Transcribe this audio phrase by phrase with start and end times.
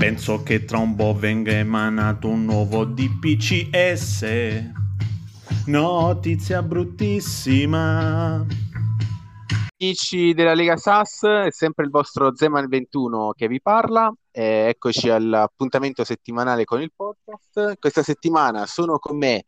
[0.00, 4.24] Penso che tra un po' venga emanato un nuovo DPCS.
[5.66, 8.46] Notizia bruttissima.
[9.78, 14.10] Amici della Lega SAS, è sempre il vostro Zeman 21 che vi parla.
[14.30, 17.78] Eh, eccoci all'appuntamento settimanale con il podcast.
[17.78, 19.44] Questa settimana sono con me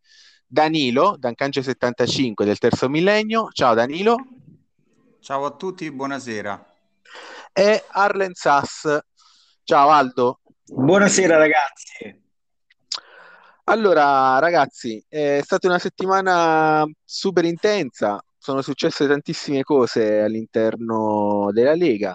[0.46, 3.48] Danilo, Dancange75 del terzo millennio.
[3.52, 4.16] Ciao Danilo.
[5.18, 6.62] Ciao a tutti, buonasera.
[7.54, 8.98] E Arlen Sass.
[9.64, 10.41] Ciao Aldo.
[10.64, 12.20] Buonasera ragazzi.
[13.64, 22.14] Allora ragazzi, è stata una settimana super intensa, sono successe tantissime cose all'interno della Lega.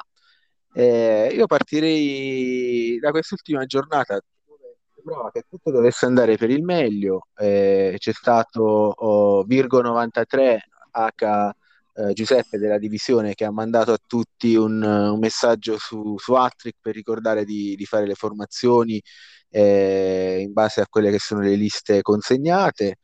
[0.74, 7.27] Eh, io partirei da quest'ultima giornata dove che tutto dovesse andare per il meglio.
[7.36, 11.52] Eh, c'è stato oh, Virgo 93 H
[11.98, 16.78] eh, Giuseppe della divisione che ha mandato a tutti un, un messaggio su, su Attrick
[16.80, 19.02] per ricordare di, di fare le formazioni
[19.50, 22.98] eh, in base a quelle che sono le liste consegnate.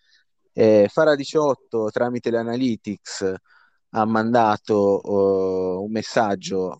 [0.53, 3.33] Eh, Fara 18 tramite l'Analytics
[3.95, 6.79] ha mandato uh, un messaggio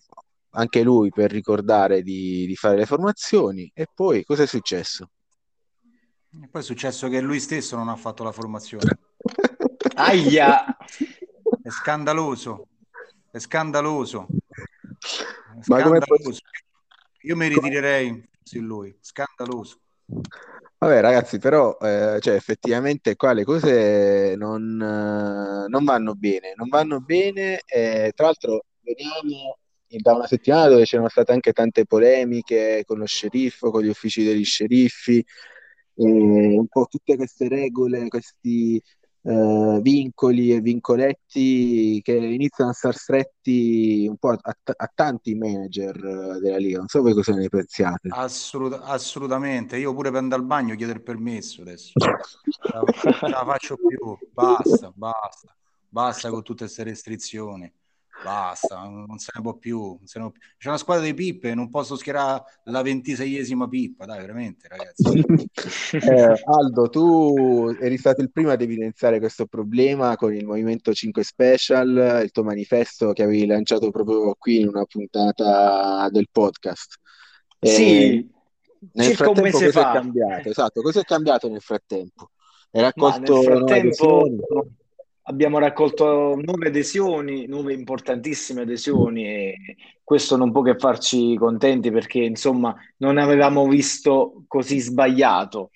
[0.50, 5.10] anche lui per ricordare di, di, fare le formazioni e poi cosa è successo?
[6.40, 8.98] E poi è successo che lui stesso non ha fatto la formazione.
[9.94, 10.76] Aia!
[11.64, 12.68] È scandaloso,
[13.30, 14.26] è scandaloso.
[14.28, 16.40] È Ma come scandaloso.
[17.22, 19.78] Io mi ritirerei su lui, scandaloso.
[20.76, 26.68] Vabbè, ragazzi, però eh, cioè, effettivamente qua le cose non, eh, non vanno bene, non
[26.68, 27.62] vanno bene.
[27.64, 33.06] Eh, tra l'altro, veniamo da una settimana dove c'erano state anche tante polemiche con lo
[33.06, 35.24] sceriffo, con gli uffici degli sceriffi,
[35.94, 38.78] un po' tutte queste regole, questi
[39.26, 44.38] eh, vincoli e vincoletti che iniziano a star stretti un po' a,
[44.76, 46.78] a, tanti manager eh, della Liga.
[46.78, 48.08] Non so voi cosa ne pensiate.
[48.10, 51.92] Assolut- assolutamente, io pure per andare al bagno chiedo il permesso adesso.
[51.96, 55.56] Non ce la faccio più, basta, basta,
[55.88, 57.72] basta con tutte queste restrizioni
[58.24, 59.98] basta, non se ne può più.
[60.04, 60.40] Se ne può più.
[60.56, 65.24] C'è una squadra di pippe, non posso schierare la ventiseiesima pippa, dai, veramente, ragazzi.
[66.10, 71.22] eh, Aldo, tu eri stato il primo ad evidenziare questo problema con il Movimento 5
[71.22, 76.96] Special, il tuo manifesto che avevi lanciato proprio qui in una puntata del podcast.
[77.58, 78.30] Eh, sì,
[78.92, 79.90] nel circa un mese fa.
[79.90, 80.48] È cambiato?
[80.48, 82.30] Esatto, cosa è cambiato nel frattempo?
[82.70, 84.26] Hai raccolto nel frattempo
[85.26, 89.56] abbiamo raccolto nuove adesioni, nuove importantissime adesioni e
[90.02, 95.70] questo non può che farci contenti perché insomma non avevamo visto così sbagliato.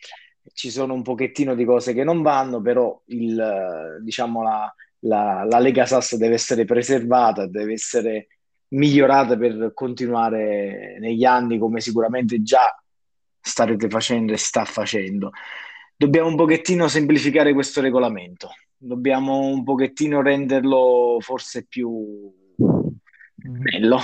[0.52, 5.58] Ci sono un pochettino di cose che non vanno, però il, diciamo la, la, la
[5.58, 8.28] Lega Sass deve essere preservata, deve essere
[8.68, 12.82] migliorata per continuare negli anni come sicuramente già
[13.40, 15.30] starete facendo e sta facendo.
[15.96, 22.32] Dobbiamo un pochettino semplificare questo regolamento dobbiamo un pochettino renderlo forse più
[23.34, 23.98] bello.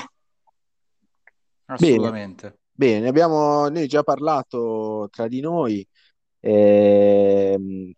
[1.66, 2.58] Assolutamente.
[2.72, 5.86] Bene, bene abbiamo noi già parlato tra di noi,
[6.40, 7.92] ehm,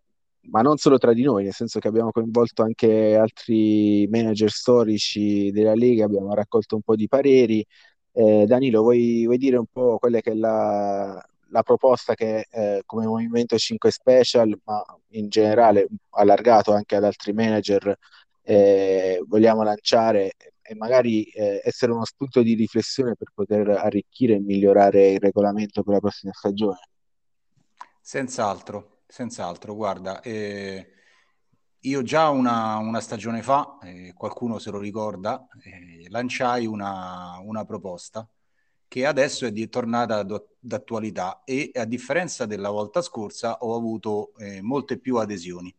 [0.51, 5.51] ma non solo tra di noi, nel senso che abbiamo coinvolto anche altri manager storici
[5.51, 7.65] della Lega, abbiamo raccolto un po' di pareri.
[8.13, 12.83] Eh, Danilo, vuoi, vuoi dire un po' quella che è la, la proposta che eh,
[12.85, 17.97] come Movimento 5 Special, ma in generale allargato anche ad altri manager,
[18.43, 24.41] eh, vogliamo lanciare e magari eh, essere uno spunto di riflessione per poter arricchire e
[24.41, 26.79] migliorare il regolamento per la prossima stagione.
[28.01, 29.75] Senz'altro, senz'altro.
[29.75, 30.93] Guarda, eh,
[31.81, 37.65] io già una, una stagione fa, eh, qualcuno se lo ricorda, eh, lanciai una, una
[37.65, 38.29] proposta
[38.89, 40.25] che adesso è di, tornata
[40.59, 45.75] d'attualità e a differenza della volta scorsa ho avuto eh, molte più adesioni.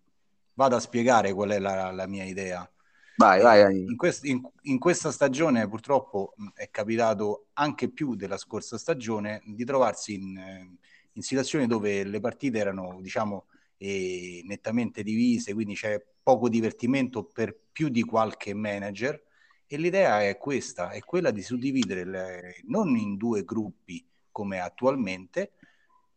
[0.54, 2.70] Vado a spiegare qual è la, la mia idea.
[3.18, 3.80] Vai, vai.
[3.80, 9.66] In, quest, in, in, questa stagione purtroppo è capitato anche più della scorsa stagione di
[9.66, 10.78] trovarsi in,
[11.14, 13.46] in situazioni dove le partite erano, diciamo,
[13.78, 19.24] eh, nettamente divise, quindi c'è poco divertimento per più di qualche manager
[19.68, 25.52] e l'idea è questa, è quella di suddividere le, non in due gruppi come attualmente,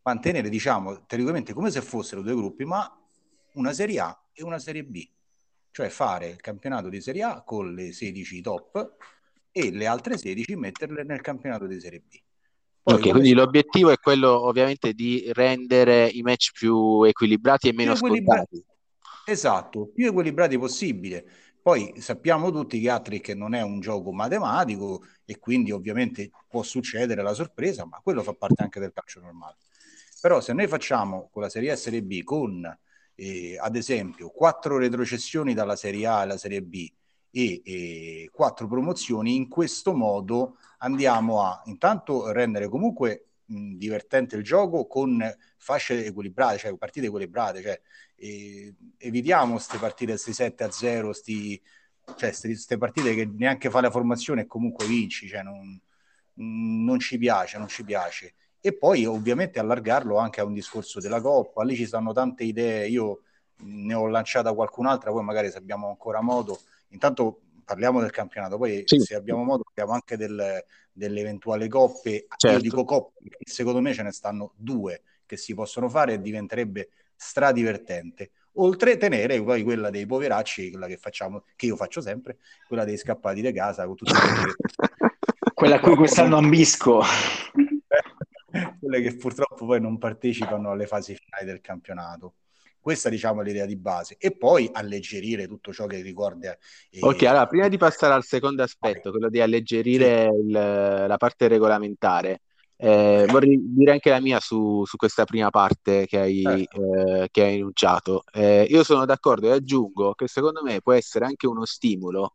[0.03, 2.89] mantenere, diciamo, teoricamente come se fossero due gruppi, ma
[3.55, 5.07] una Serie A e una Serie B.
[5.73, 8.97] Cioè fare il campionato di Serie A con le 16 top
[9.51, 12.21] e le altre 16 metterle nel campionato di Serie B.
[12.83, 17.95] Poi, ok, quindi l'obiettivo è quello ovviamente di rendere i match più equilibrati e meno
[17.95, 18.65] più scontati.
[19.27, 21.25] Esatto, più equilibrati possibile
[21.63, 27.23] Poi sappiamo tutti che Hattrick non è un gioco matematico e quindi ovviamente può succedere
[27.23, 29.57] la sorpresa, ma quello fa parte anche del calcio normale.
[30.21, 32.79] Però se noi facciamo con la Serie A e Serie B con,
[33.15, 36.91] eh, ad esempio, quattro retrocessioni dalla Serie A alla Serie B
[37.31, 45.21] e quattro promozioni, in questo modo andiamo a intanto rendere comunque divertente il gioco con
[45.57, 47.81] fasce equilibrate, cioè partite equilibrate, cioè
[48.17, 51.63] eh, evitiamo queste partite, questi 7 a 0, sti,
[52.17, 55.81] cioè queste partite che neanche fa la formazione e comunque vinci, cioè non,
[56.35, 58.35] non ci piace, non ci piace.
[58.61, 62.89] E poi ovviamente allargarlo anche a un discorso della Coppa, lì ci stanno tante idee,
[62.89, 63.23] io
[63.63, 68.83] ne ho lanciata qualcun'altra, poi magari se abbiamo ancora modo, intanto parliamo del campionato, poi
[68.85, 68.99] sì.
[68.99, 72.57] se abbiamo modo parliamo anche del, delle eventuali coppe, certo.
[72.57, 76.21] io dico coppe, perché secondo me ce ne stanno due che si possono fare e
[76.21, 78.33] diventerebbe stradivertente.
[78.55, 82.85] Oltre a tenere poi quella dei poveracci, quella che facciamo, che io faccio sempre, quella
[82.85, 84.11] dei scappati di casa con tutti
[85.55, 87.03] quella a cui quest'anno ambisco.
[88.81, 92.35] quelle che purtroppo poi non partecipano alle fasi finali del campionato.
[92.81, 96.57] Questa diciamo è l'idea di base e poi alleggerire tutto ciò che ricorda.
[96.91, 96.99] Eh...
[97.01, 99.13] Ok, allora prima di passare al secondo aspetto, okay.
[99.13, 100.47] quello di alleggerire sì.
[100.47, 102.41] il, la parte regolamentare,
[102.83, 106.95] eh, vorrei dire anche la mia su, su questa prima parte che hai, certo.
[106.95, 108.25] eh, che hai enunciato.
[108.33, 112.33] Eh, io sono d'accordo e aggiungo che secondo me può essere anche uno stimolo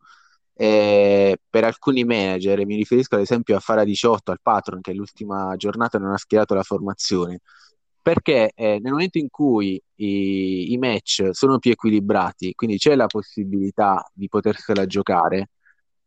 [0.53, 5.53] eh, per alcuni manager, mi riferisco ad esempio a Fara 18, al patron che l'ultima
[5.57, 7.41] giornata non ha schierato la formazione,
[8.05, 13.07] perché eh, nel momento in cui i, i, match sono più equilibrati, quindi c'è la
[13.07, 15.49] possibilità di potersela giocare,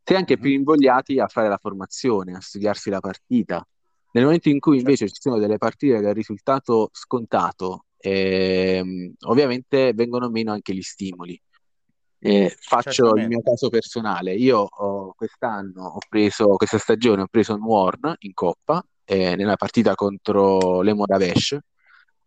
[0.05, 0.59] si è anche più mm-hmm.
[0.59, 3.67] invogliati a fare la formazione, a studiarsi la partita
[4.12, 10.31] nel momento in cui invece ci sono delle partite del risultato scontato, ehm, ovviamente vengono
[10.31, 11.37] meno anche gli stimoli.
[12.21, 14.35] Eh, faccio il mio caso personale.
[14.35, 19.56] Io ho, quest'anno ho preso, questa stagione ho preso un Warn in coppa eh, nella
[19.56, 21.59] partita contro le Moravesh,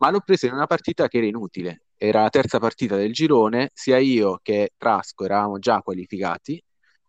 [0.01, 1.83] ma l'ho preso in una partita che era inutile.
[1.95, 6.62] Era la terza partita del girone, sia io che Trasco eravamo già qualificati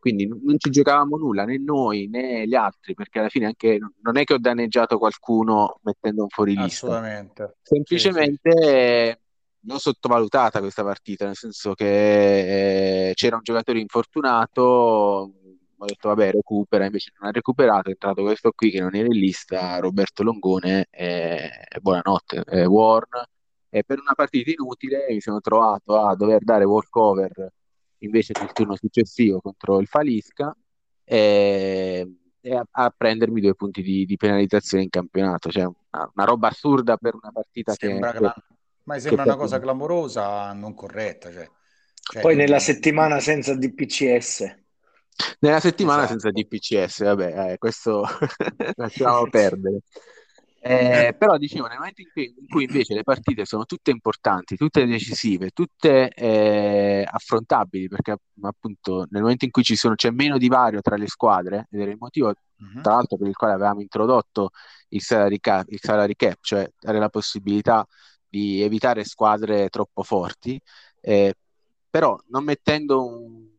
[0.02, 4.16] quindi non ci giocavamo nulla né noi né gli altri, perché alla fine anche non
[4.16, 6.86] è che ho danneggiato qualcuno mettendo un fuorilista.
[6.86, 7.58] Assolutamente.
[7.62, 9.70] Semplicemente sì, sì.
[9.70, 15.34] l'ho sottovalutata questa partita, nel senso che eh, c'era un giocatore infortunato,
[15.82, 19.06] ho detto vabbè recupera, invece non ha recuperato, è entrato questo qui che non era
[19.06, 23.08] in lista, Roberto Longone, e, e buonanotte, e Warn.
[23.69, 27.52] E per una partita inutile mi sono trovato a dover dare walkover
[27.99, 30.55] invece nel turno successivo contro il Falisca
[31.05, 35.50] e, e a, a, prendermi due punti di, di, penalizzazione in campionato.
[35.50, 38.19] Cioè una, una, roba assurda per una partita sembra che...
[38.19, 38.46] Cla-
[38.85, 41.32] ma sembra una cosa clamorosa, non corretta.
[41.32, 41.49] Cioè.
[41.94, 44.61] Cioè, Poi nella settimana senza DPCS.
[45.41, 46.20] Nella settimana esatto.
[46.20, 48.05] senza DPCS, vabbè, eh, questo
[48.76, 49.81] lasciamo perdere.
[50.64, 54.55] Eh, però dicevo, nel momento in cui, in cui, invece le partite sono tutte importanti,
[54.55, 60.38] tutte decisive, tutte eh, affrontabili, perché appunto nel momento in cui ci sono, c'è meno
[60.38, 62.81] divario tra le squadre, ed era il motivo uh-huh.
[62.81, 64.50] tra l'altro per il quale avevamo introdotto
[64.91, 67.85] il salary, cap, il salary cap, cioè dare la possibilità
[68.29, 70.61] di evitare squadre troppo forti,
[71.00, 71.35] eh,
[71.91, 73.50] però non mettendo un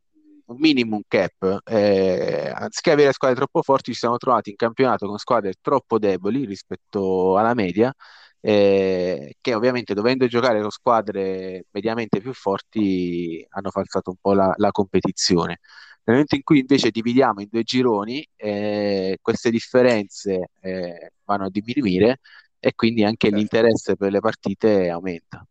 [0.46, 5.18] un minimum cap, eh, anziché avere squadre troppo forti, ci siamo trovati in campionato con
[5.18, 7.94] squadre troppo deboli rispetto alla media,
[8.42, 14.54] eh, che ovviamente dovendo giocare con squadre mediamente più forti hanno falsato un po' la,
[14.58, 15.60] la competizione.
[16.06, 21.50] Nel momento in cui invece dividiamo in due gironi, eh, queste differenze eh, vanno a
[21.50, 22.20] diminuire
[22.60, 23.38] e quindi anche certo.
[23.38, 25.46] l'interesse per le partite aumenta.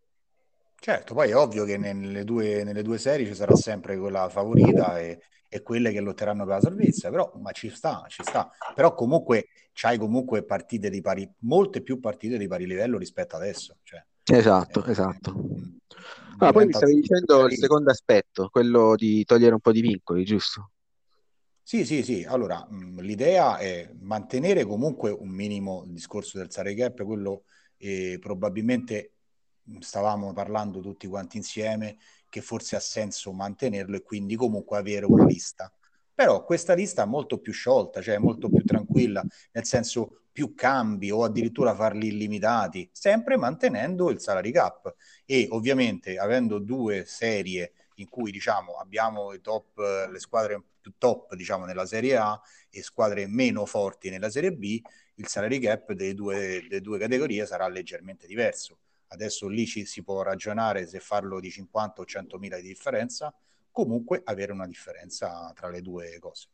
[0.82, 4.98] Certo, poi è ovvio che nelle due, nelle due serie ci sarà sempre quella favorita
[4.98, 8.50] e, e, quelle che lotteranno per la salvezza, però ma ci sta, ci sta.
[8.74, 13.76] Però comunque c'hai comunque partite di pari, molte più partite di pari livello rispetto adesso.
[13.84, 15.32] Cioè, esatto, eh, esatto.
[16.40, 19.82] Eh, ah, poi mi stavi dicendo il secondo aspetto, quello di togliere un po' di
[19.82, 20.70] vincoli, giusto?
[21.62, 22.24] Sì, sì, sì.
[22.24, 27.44] Allora, mh, l'idea è mantenere comunque un minimo il discorso del salary cap, quello
[27.76, 29.12] eh, probabilmente
[29.80, 35.24] stavamo parlando tutti quanti insieme che forse ha senso mantenerlo e quindi comunque avere una
[35.24, 35.72] lista.
[36.14, 41.10] Però questa lista è molto più sciolta, cioè molto più tranquilla, nel senso più cambi
[41.10, 44.94] o addirittura farli illimitati, sempre mantenendo il salary cap
[45.26, 49.76] e ovviamente avendo due serie in cui diciamo abbiamo top,
[50.10, 52.40] le squadre più top diciamo nella serie A
[52.70, 54.80] e squadre meno forti nella serie B,
[55.16, 58.78] il salary cap delle due, delle due categorie sarà leggermente diverso
[59.12, 63.34] Adesso lì ci si può ragionare se farlo di 50 o 100 mila di differenza,
[63.70, 66.48] comunque avere una differenza tra le due cose.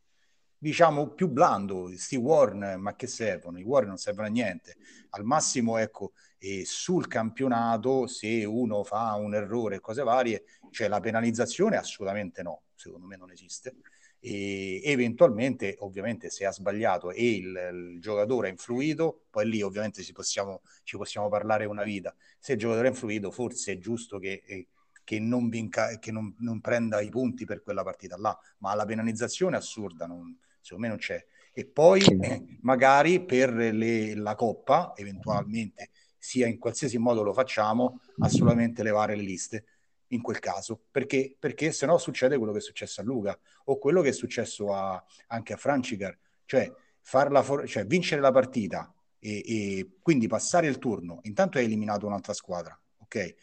[0.61, 3.59] Diciamo più blando, sti Warren, ma che servono?
[3.59, 4.75] I Warren non servono a niente.
[5.11, 10.89] Al massimo, ecco, e sul campionato, se uno fa un errore e cose varie, cioè
[10.89, 13.77] la penalizzazione assolutamente no, secondo me non esiste.
[14.21, 20.03] E eventualmente, ovviamente, se ha sbagliato e il, il giocatore ha influito, poi lì ovviamente
[20.03, 22.13] ci possiamo, ci possiamo parlare una vita.
[22.37, 24.67] Se il giocatore ha influito, forse è giusto che, eh,
[25.03, 28.85] che, non, vinca, che non, non, prenda i punti per quella partita là, ma la
[28.85, 31.25] penalizzazione assurda, non, secondo me non c'è.
[31.53, 38.01] E poi eh, magari per le, la coppa, eventualmente, sia in qualsiasi modo lo facciamo,
[38.19, 39.65] assolutamente levare le liste
[40.09, 43.77] in quel caso, perché, perché se no succede quello che è successo a Luca o
[43.77, 49.43] quello che è successo a, anche a Francicar, cioè, for- cioè vincere la partita e,
[49.45, 53.15] e, quindi passare il turno, intanto hai eliminato un'altra squadra, ok?
[53.15, 53.35] E,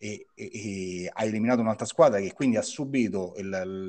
[0.00, 3.86] e, e hai eliminato un'altra squadra che quindi ha subito il, il,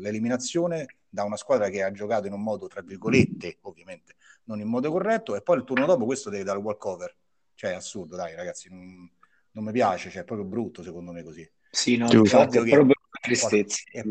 [0.00, 4.68] l'eliminazione da una squadra che ha giocato in un modo, tra virgolette, ovviamente, non in
[4.68, 7.16] modo corretto, e poi il turno dopo questo deve dare il walkover.
[7.54, 9.10] Cioè, è assurdo, dai, ragazzi, non,
[9.52, 11.48] non mi piace, cioè, è proprio brutto secondo me così.
[11.70, 13.82] Sì, no, infatti è proprio tristezza.
[13.92, 14.02] È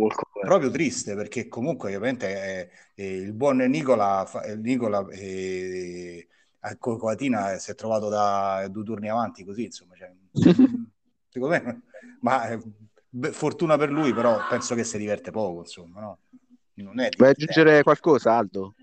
[0.46, 6.26] proprio triste perché comunque ovviamente è, è il buon Nicola, Nicola è,
[6.62, 10.12] a Coatina si è trovato da due turni avanti così, insomma, cioè,
[11.30, 11.82] secondo me,
[12.22, 12.58] ma
[13.10, 16.20] beh, fortuna per lui, però penso che si diverte poco, insomma, no?
[16.76, 18.74] Non è Vuoi aggiungere qualcosa, Aldo?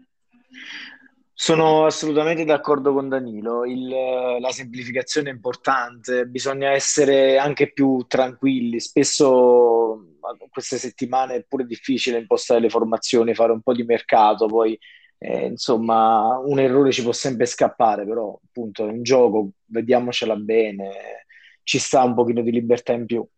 [1.38, 8.80] Sono assolutamente d'accordo con Danilo, Il, la semplificazione è importante, bisogna essere anche più tranquilli,
[8.80, 10.14] spesso
[10.48, 14.78] queste settimane è pure difficile impostare le formazioni, fare un po' di mercato, poi
[15.18, 21.26] eh, insomma un errore ci può sempre scappare, però appunto è un gioco, vediamocela bene,
[21.64, 23.28] ci sta un pochino di libertà in più.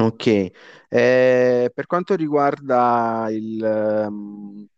[0.00, 4.70] Ok, eh, per quanto riguarda il...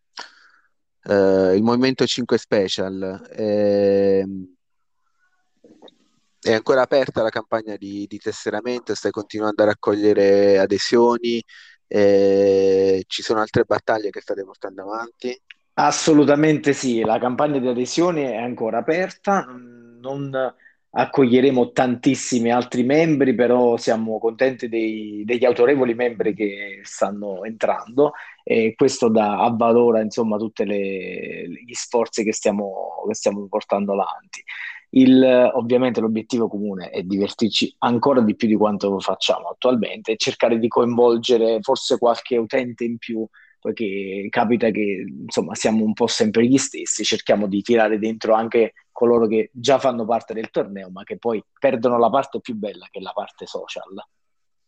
[1.06, 3.28] Eh, il Movimento 5 Special.
[3.30, 4.24] Eh,
[6.40, 11.42] è ancora aperta la campagna di, di, tesseramento, stai continuando a raccogliere adesioni,
[11.86, 15.40] eh, ci sono altre battaglie che state portando avanti?
[15.74, 20.30] Assolutamente sì, la campagna di adesioni è ancora aperta, non
[20.96, 28.12] accoglieremo tantissimi altri membri, però siamo contenti dei, degli autorevoli membri che stanno entrando
[28.44, 34.42] e questo dà, avvalora insomma tutti gli sforzi che stiamo, che stiamo portando avanti.
[34.90, 40.60] Il, ovviamente l'obiettivo comune è divertirci ancora di più di quanto facciamo attualmente e cercare
[40.60, 43.26] di coinvolgere forse qualche utente in più
[43.58, 48.74] poiché capita che insomma siamo un po' sempre gli stessi, cerchiamo di tirare dentro anche
[48.94, 52.86] coloro che già fanno parte del torneo, ma che poi perdono la parte più bella,
[52.90, 53.92] che è la parte social.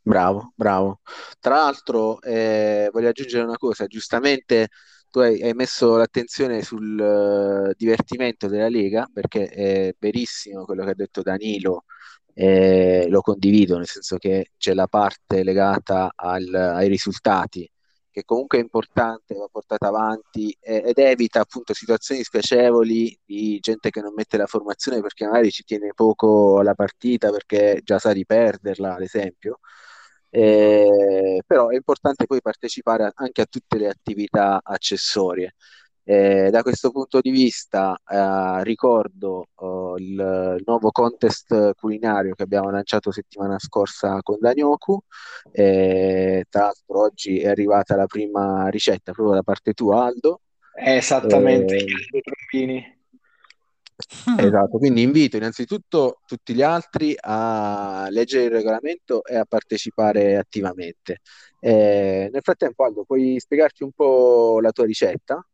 [0.02, 1.00] Bravo, bravo.
[1.40, 4.68] Tra l'altro, eh, voglio aggiungere una cosa, giustamente
[5.10, 10.90] tu hai, hai messo l'attenzione sul uh, divertimento della Lega, perché è verissimo quello che
[10.90, 11.84] ha detto Danilo,
[12.34, 17.68] eh, lo condivido, nel senso che c'è la parte legata al, ai risultati
[18.16, 23.90] che comunque è importante, va portata avanti eh, ed evita appunto situazioni spiacevoli di gente
[23.90, 28.14] che non mette la formazione perché magari ci tiene poco alla partita perché già sa
[28.14, 29.58] di perderla, ad esempio.
[30.30, 35.54] Eh, però è importante poi partecipare anche a tutte le attività accessorie.
[36.08, 42.70] Eh, da questo punto di vista eh, ricordo oh, il nuovo contest culinario che abbiamo
[42.70, 45.02] lanciato settimana scorsa con Danioku.
[45.50, 50.42] Eh, tra l'altro oggi è arrivata la prima ricetta proprio da parte tua Aldo.
[50.76, 52.94] Esattamente, eh, i trombini.
[54.38, 61.20] Esatto, quindi invito innanzitutto tutti gli altri a leggere il regolamento e a partecipare attivamente.
[61.58, 65.44] Eh, nel frattempo, Aldo, puoi spiegarci un po' la tua ricetta?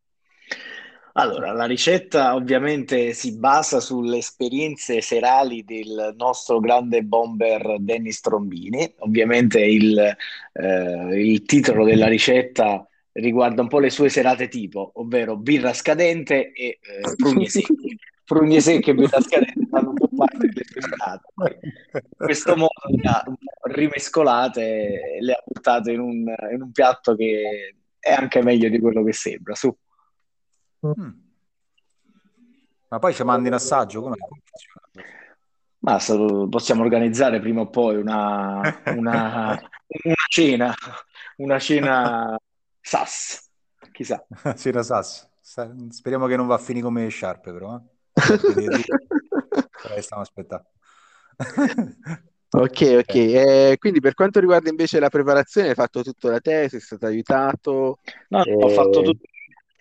[1.14, 8.94] Allora, la ricetta ovviamente si basa sulle esperienze serali del nostro grande bomber Dennis Trombini.
[9.00, 15.36] Ovviamente il, eh, il titolo della ricetta riguarda un po' le sue serate tipo, ovvero
[15.36, 17.96] birra scadente e eh, prugne secche.
[18.24, 21.60] prugne secche e birra scadente fanno un po' parte delle sue serate.
[21.92, 23.22] In questo modo le ha
[23.64, 28.78] rimescolate e le ha buttate in un, in un piatto che è anche meglio di
[28.78, 29.54] quello che sembra.
[29.54, 29.76] Su.
[30.84, 31.10] Mm.
[32.88, 34.02] Ma poi ci mandi in assaggio?
[34.02, 34.16] Come
[35.78, 35.98] Ma
[36.48, 38.60] possiamo organizzare prima o poi una,
[38.94, 39.58] una,
[40.04, 40.74] una cena,
[41.38, 42.38] una cena
[42.80, 43.48] SAS,
[43.92, 44.24] chissà.
[44.56, 45.28] cena SAS.
[45.90, 47.76] Speriamo che non va a finire come Sharp, però.
[47.76, 47.80] Eh?
[50.02, 50.66] stiamo aspettando.
[52.50, 53.14] Ok, ok.
[53.14, 57.06] Eh, quindi per quanto riguarda invece la preparazione, hai fatto tutto da te, sei stato
[57.06, 57.98] aiutato?
[58.28, 59.31] No, ho fatto Eh, tutto.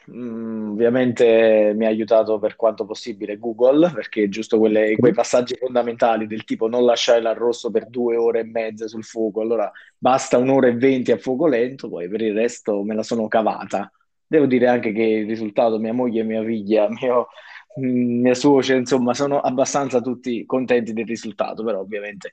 [0.10, 6.26] Mm, ovviamente mi ha aiutato per quanto possibile Google, perché giusto quelle- quei passaggi fondamentali
[6.26, 10.68] del tipo non lasciare l'arrosto per due ore e mezza sul fuoco, allora basta un'ora
[10.68, 13.92] e venti a fuoco lento, poi per il resto me la sono cavata.
[14.26, 17.28] Devo dire anche che il risultato, mia moglie, mia figlia, mio,
[17.76, 22.32] mia suocera, insomma, sono abbastanza tutti contenti del risultato, però ovviamente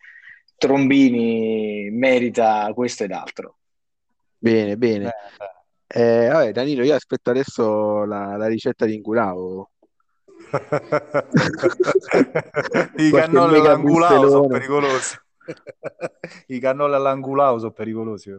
[0.57, 3.59] Trombini merita questo ed altro.
[4.39, 5.05] Bene, bene.
[5.05, 5.58] Bene, bene.
[5.91, 9.71] Eh, vabbè, Danilo, io aspetto adesso la, la ricetta di Ingulao.
[12.97, 15.17] I cannoli all'angulao sono pericolosi.
[16.49, 18.39] I cannoli all'angulao sono pericolosi.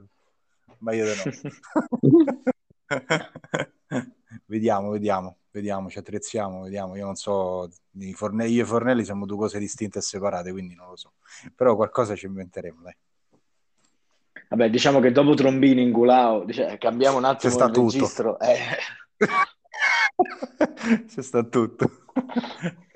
[0.80, 1.24] Meglio di no.
[4.46, 6.96] Vediamo, vediamo, vediamo, ci attrezziamo, vediamo.
[6.96, 10.52] Io non so, i fornelli, io e i fornelli siamo due cose distinte e separate,
[10.52, 11.14] quindi non lo so.
[11.56, 12.96] Però qualcosa ci inventeremo, dai.
[14.50, 17.92] Vabbè, diciamo che dopo Trombini in Gulao, dice- cambiamo un C'è attimo sta il tutto.
[17.94, 18.40] registro.
[18.40, 18.58] eh.
[21.08, 21.92] C'è sta tutto.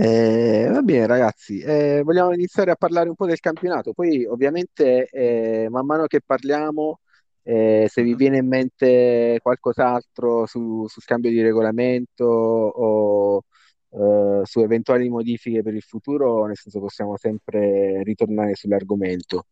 [0.00, 3.92] Eh, va bene, ragazzi, eh, vogliamo iniziare a parlare un po' del campionato.
[3.92, 7.00] Poi, ovviamente, eh, man mano che parliamo,
[7.42, 13.42] eh, se vi viene in mente qualcos'altro su, su scambio di regolamento o
[13.90, 19.46] eh, su eventuali modifiche per il futuro, nel senso possiamo sempre ritornare sull'argomento.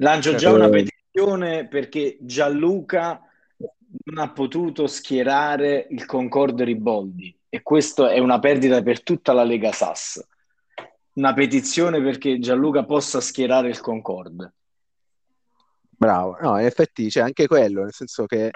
[0.00, 0.54] Lancio già Certo.
[0.56, 3.20] una Eh, petizione perché Gianluca
[4.04, 9.42] non ha potuto schierare il Concorde Riboldi e questo è una perdita per tutta la
[9.42, 10.24] Lega Sass.
[11.14, 14.52] Una petizione perché Gianluca possa schierare il Concorde.
[15.90, 18.50] Bravo, no, in effetti c'è anche quello, nel senso che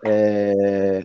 [0.00, 1.04] eh,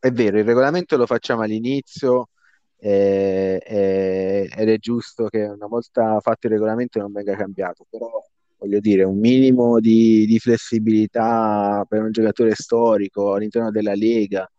[0.00, 2.30] è vero, il regolamento lo facciamo all'inizio
[2.78, 8.10] eh, eh, ed è giusto che una volta fatto il regolamento non venga cambiato, però
[8.58, 14.50] voglio dire, un minimo di, di flessibilità per un giocatore storico all'interno della Lega,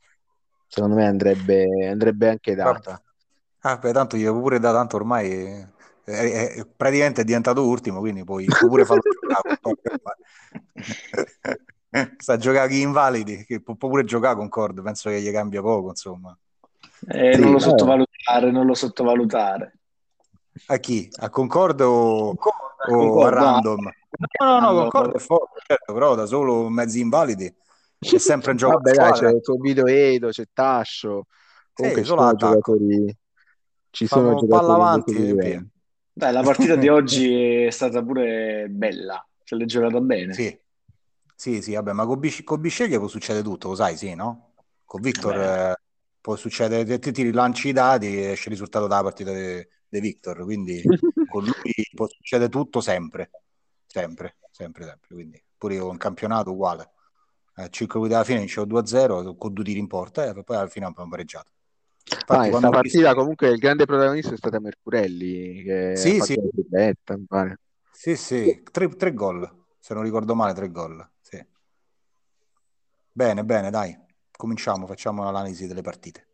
[0.68, 3.02] secondo me andrebbe, andrebbe anche data.
[3.62, 5.68] Ah, beh, tanto io pure da tanto ormai è,
[6.04, 9.58] è- è- praticamente è diventato ultimo, quindi puoi, puoi pure farlo giocare.
[12.18, 15.62] Sta a giocare chi invalidi, che può pure giocare con Cord, penso che gli cambia
[15.62, 16.38] poco, insomma.
[17.08, 19.78] Eh, Sì, non lo eh, sottovalutare, non lo sottovalutare.
[20.68, 21.10] A chi?
[21.20, 23.84] A Concord o, o a Concordo, no, random?
[24.40, 24.90] No, no, no, random.
[24.90, 29.12] Concord è forte, certo, però da solo mezzi invalidi è sempre un gioco Vabbè, dai,
[29.12, 31.26] c'è il tuo Vito Edo, c'è Tascio,
[31.74, 33.18] comunque Sì, ci solo sono giocatori,
[33.92, 35.70] ci sono giocatori avanti.
[36.14, 40.34] Dai, la partita di oggi è stata pure bella, se l'è giocata bene.
[40.34, 40.58] Sì,
[41.36, 44.54] sì, sì, vabbè, ma con, con Bisceglie può succedere tutto, lo sai, sì, no?
[44.86, 45.82] Con Victor eh,
[46.22, 49.68] può succedere, te ti rilanci i dati e esce il risultato della partita di
[50.00, 50.82] Victor, quindi
[51.30, 53.30] con lui può succedere tutto sempre,
[53.86, 56.92] sempre, sempre, sempre, quindi pure io in campionato uguale.
[57.58, 60.68] Eh, 5 minuti alla fine vincevo 2-0 con due tiri in porta e poi alla
[60.68, 61.52] fine abbiamo pareggiato.
[62.32, 63.16] Ah, Infatti in quando sta ho visto partita che...
[63.16, 67.60] comunque il grande protagonista è stata Mercurelli, che Sì, sì, tripletta, mi pare.
[67.90, 71.44] sì, sì, tre, tre gol, se non ricordo male, tre gol, sì.
[73.12, 73.98] Bene, bene, dai,
[74.32, 76.28] cominciamo, facciamo l'analisi delle partite.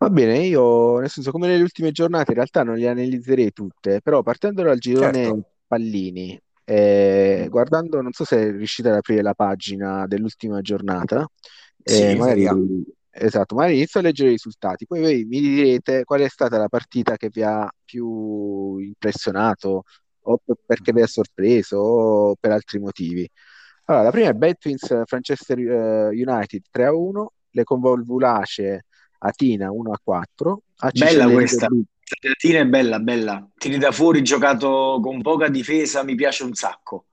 [0.00, 4.00] Va bene, io nel senso come nelle ultime giornate in realtà non le analizzerei tutte,
[4.00, 5.42] però partendo dal girone Certo.
[5.66, 7.48] pallini, eh, Mm.
[7.48, 11.26] guardando, non so se riuscite ad aprire la pagina dell'ultima giornata,
[11.82, 12.56] eh, Sì, magari, Serie A.
[13.10, 16.68] esatto, magari inizio a leggere i risultati, poi voi mi direte qual è stata la
[16.68, 19.82] partita che vi ha più impressionato,
[20.22, 23.28] o per- perché vi ha sorpreso, o per altri motivi.
[23.86, 28.84] Allora, la prima è Betwins Manchester eh, United 3-1, le convolvulace
[29.18, 31.66] Atina 1-4, ACC Bella Lecce questa.
[31.70, 33.48] La Latina è bella, bella.
[33.56, 37.04] Tiri da fuori, giocato con poca difesa, mi piace un sacco.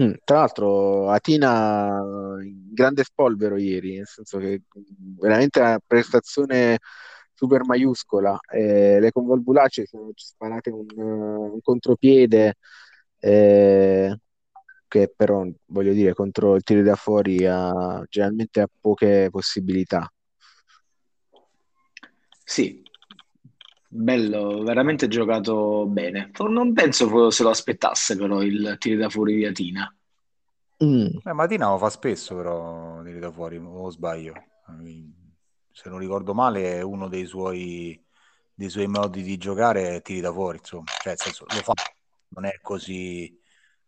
[0.00, 2.00] Mm, tra l'altro Atina
[2.42, 6.78] in grande spolvero ieri, nel senso che mm, veramente una prestazione
[7.32, 8.38] super maiuscola.
[8.50, 12.54] Eh, le convolvulace sono sparate un, eh, un contropiede
[13.18, 14.18] eh,
[14.88, 20.08] che però, voglio dire, contro il tiro da fuori ha, generalmente ha poche possibilità.
[22.44, 22.82] Sì,
[23.88, 26.30] bello, veramente giocato bene.
[26.48, 29.94] Non penso se lo aspettasse però il tiri da fuori di Atina.
[30.84, 31.06] Mm.
[31.24, 34.34] Eh, Matina lo fa spesso, però, tiri da fuori, o sbaglio.
[35.72, 38.00] Se non ricordo male, è uno dei suoi,
[38.52, 40.84] dei suoi modi di giocare, è tiri da fuori, insomma.
[40.86, 41.72] Cioè, nel senso, lo fa,
[42.28, 43.40] non è così,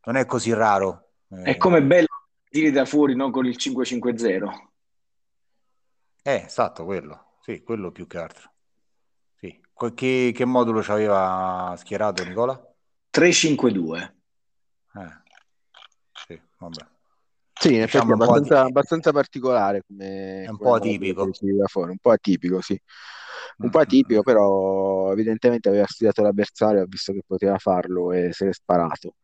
[0.05, 1.11] non è così raro.
[1.29, 2.07] È Eh, come bello
[2.49, 4.73] tiri da fuori, non con il 5-5-0.
[6.25, 7.25] eh, esatto, quello.
[7.46, 8.50] Sì, quello più che altro.
[9.37, 9.56] Sì.
[9.94, 12.61] Che, che modulo ci aveva schierato Nicola?
[13.09, 14.16] 3-5-2.
[14.96, 15.22] Eh.
[16.26, 16.87] Sì, vabbè.
[17.52, 21.30] Sì, in effetti Diciamo è po' abbastanza, abbastanza particolare come, È un come po' atipico.
[21.30, 22.72] un po' atipico, sì.
[23.59, 24.24] Un po' Mm, mm, atipico, mm.
[24.24, 29.14] però evidentemente aveva studiato l'avversario, ha visto che poteva farlo e se l'è sparato.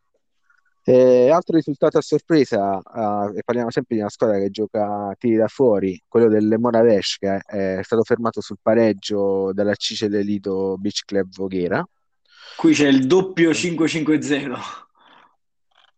[0.85, 5.37] E altro risultato a sorpresa, eh, e parliamo sempre di una squadra che gioca tiri
[5.37, 11.05] da fuori, quello del Moravesh, che è stato fermato sul pareggio dalla Cicele Lido Beach
[11.05, 11.87] Club Voghera.
[12.57, 14.57] Qui c'è il doppio 5-5-0.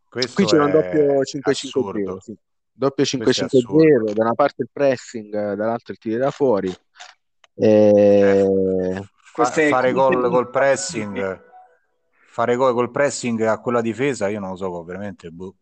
[0.08, 2.20] Questo Qui c'è un doppio 5-5-0, assurdo.
[2.20, 2.36] sì.
[2.76, 4.12] Doppio Questo è 5-5-0, assurdo.
[4.12, 6.72] da una parte il pressing, dall'altra il tiro da fuori.
[7.54, 8.44] E...
[9.00, 11.42] Fa- Queste fare gol col pressing,
[12.34, 15.54] fare gol col pressing a quella difesa, io non lo so, veramente boh,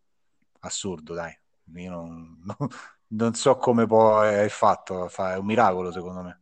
[0.61, 1.37] assurdo, dai.
[1.75, 2.69] Io non, non-
[3.09, 6.41] non so come poi è fatto, fa- è un miracolo secondo me.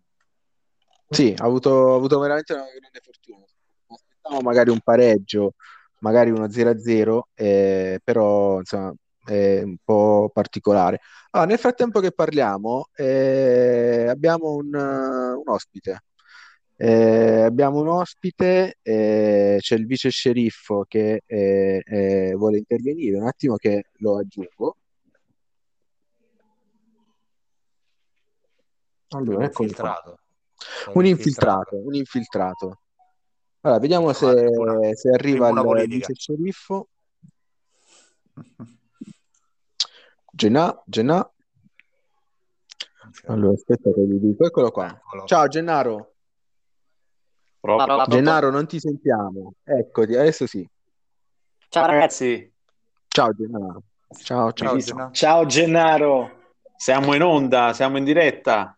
[1.09, 3.45] Sì, ha avuto, ha avuto veramente una grande fortuna.
[3.89, 5.55] Aspettavo magari un pareggio,
[6.01, 8.93] magari uno 0-0, eh, però insomma
[9.25, 11.01] è un po' particolare.
[11.31, 16.05] Ah, nel frattempo che parliamo, eh, abbiamo un, un ospite.
[16.83, 23.19] Eh, abbiamo un ospite, eh, c'è il vice sceriffo che eh, eh, vuole intervenire.
[23.19, 24.77] Un attimo che lo aggiungo.
[29.09, 29.45] Allora, qua.
[29.45, 30.19] infiltrato.
[30.95, 32.81] Un infiltrato, un infiltrato.
[33.61, 36.89] Allora, vediamo se, buona- se arriva il vice sceriffo.
[40.33, 41.31] Genà, Genà.
[43.27, 44.47] Allora, aspetta che gli dico.
[44.47, 44.87] Eccolo qua.
[44.87, 45.27] Eccolo.
[45.27, 46.10] Ciao Gennaro.
[47.61, 48.05] Pronto?
[48.09, 49.53] Gennaro, non ti sentiamo.
[49.65, 50.67] Eccoti, adesso sì.
[51.69, 52.51] Ciao ragazzi,
[53.09, 53.83] Ciao Gennaro.
[54.23, 54.53] Ciao, ciao.
[54.53, 55.11] Ciao, Gennaro.
[55.13, 56.39] Ciao Gennaro.
[56.77, 58.75] siamo in onda, siamo in diretta.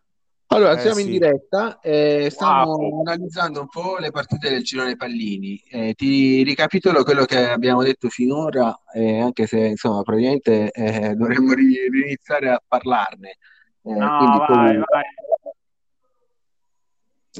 [0.47, 1.11] Allora, Eh, siamo in sì.
[1.13, 2.99] diretta e stiamo Wow.
[2.99, 5.55] analizzando un po' le partite del girone pallini.
[5.71, 11.53] Eh, ti ricapitolo quello che abbiamo detto finora, eh, anche se insomma praticamente eh, dovremmo
[11.53, 13.37] ri- riniziare a parlarne.
[13.85, 15.03] Eh, No, vai, poi vai.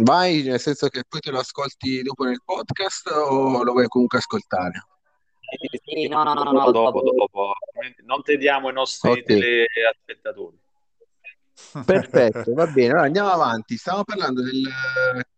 [0.01, 4.17] Vai, nel senso che poi te lo ascolti dopo nel podcast o lo vuoi comunque
[4.17, 4.85] ascoltare?
[5.53, 7.53] Sì, sì, no, no, no, no, dopo, dopo.
[8.05, 9.23] Non tediamo i nostri Ok.
[9.23, 10.57] telespettatori.
[11.85, 12.89] Perfetto, va bene.
[12.89, 13.77] Allora andiamo avanti.
[13.77, 14.63] Stiamo parlando del,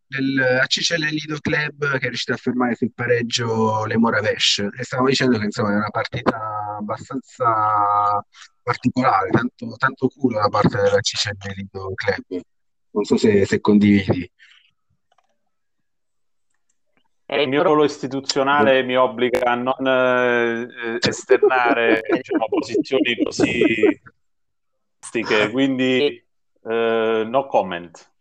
[0.08, 5.10] del ACCL Lido Club che è riuscito a fermare sul pareggio le Moravesh e stavamo
[5.10, 8.26] dicendo che insomma è una partita abbastanza
[8.64, 12.42] particolare, tanto, tanto culo da parte dell'ACCL Lido Club.
[12.96, 14.32] Non so se, se condividi.
[17.28, 24.00] E il mio ruolo istituzionale mi obbliga a non eh, esternare diciamo, posizioni così
[25.16, 26.24] drastiche, quindi
[26.64, 28.12] eh, no comment.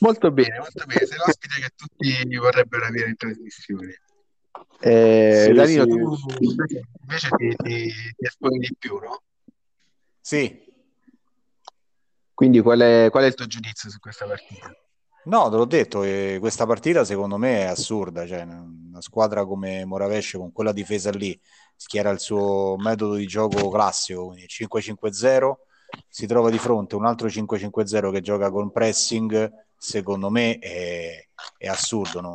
[0.00, 1.06] Molto bene, molto bene.
[1.06, 4.00] Sei l'ospite che tutti vorrebbero avere in trasmissione.
[4.80, 5.88] Eh, Sì, Danilo, sì.
[5.88, 9.22] tu invece, invece ti, ti, ti esponi di più, no?
[10.20, 10.65] Sì,
[12.36, 14.70] Quindi qual è, qual è il tuo giudizio su questa partita?
[15.24, 19.86] no, te l'ho detto, eh, questa partita secondo me è assurda, cioè una squadra come
[19.86, 21.40] Moravesce con quella difesa lì
[21.74, 25.52] schiera il suo metodo di gioco classico, quindi 5-5-0,
[26.10, 31.68] si trova di fronte un altro 5-5-0 che gioca con pressing, secondo me è, è
[31.68, 32.34] assurdo, non,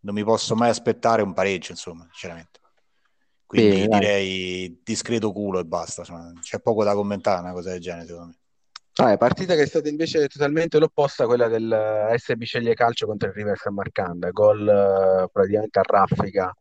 [0.00, 2.60] non mi posso mai aspettare un pareggio, insomma, sinceramente.
[3.46, 3.98] Quindi dai.
[3.98, 8.26] direi discreto culo e basta, insomma, c'è poco da commentare una cosa del genere, secondo
[8.26, 8.39] me.
[8.94, 13.06] Ah, è partita che è stata invece totalmente l'opposta a quella del SB Sceglie Calcio
[13.06, 16.52] contro il River San Marcanda, gol eh, praticamente a raffica,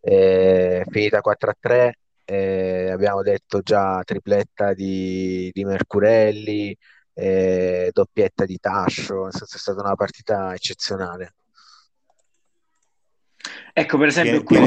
[0.00, 1.92] eh, finita 4-3,
[2.24, 6.76] eh, abbiamo detto già tripletta di, di Mercurelli,
[7.14, 11.34] eh, doppietta di Tascio, nel senso è stata una partita eccezionale.
[13.72, 14.60] Ecco, per esempio, qui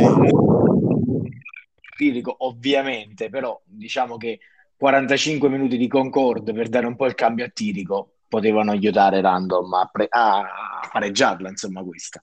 [2.40, 4.40] ovviamente, però diciamo che
[4.78, 9.74] 45 minuti di Concord per dare un po' il cambio a Tirico potevano aiutare Random
[9.74, 12.22] a, pre- a pareggiarla, insomma, questa.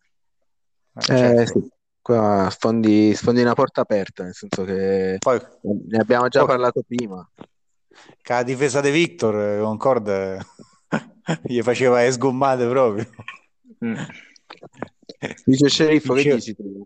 [0.96, 1.60] Eh, certo.
[1.60, 1.68] sì,
[2.02, 6.82] qua sfondi, sfondi una porta aperta, nel senso che Poi ne abbiamo già Poi- parlato
[6.86, 7.28] prima.
[8.22, 10.38] Che la difesa di Victor eh, Concord eh,
[11.44, 13.08] gli faceva le sgommate proprio.
[13.84, 13.94] Mm.
[15.44, 16.84] Dice sceriffo, che dici tu?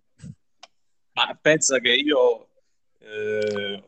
[1.13, 2.49] Ma pensa che io
[2.99, 3.83] eh,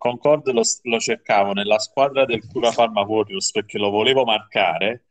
[0.00, 5.04] Concord lo, lo cercavo nella squadra del Cura Pharma Warriors perché lo volevo marcare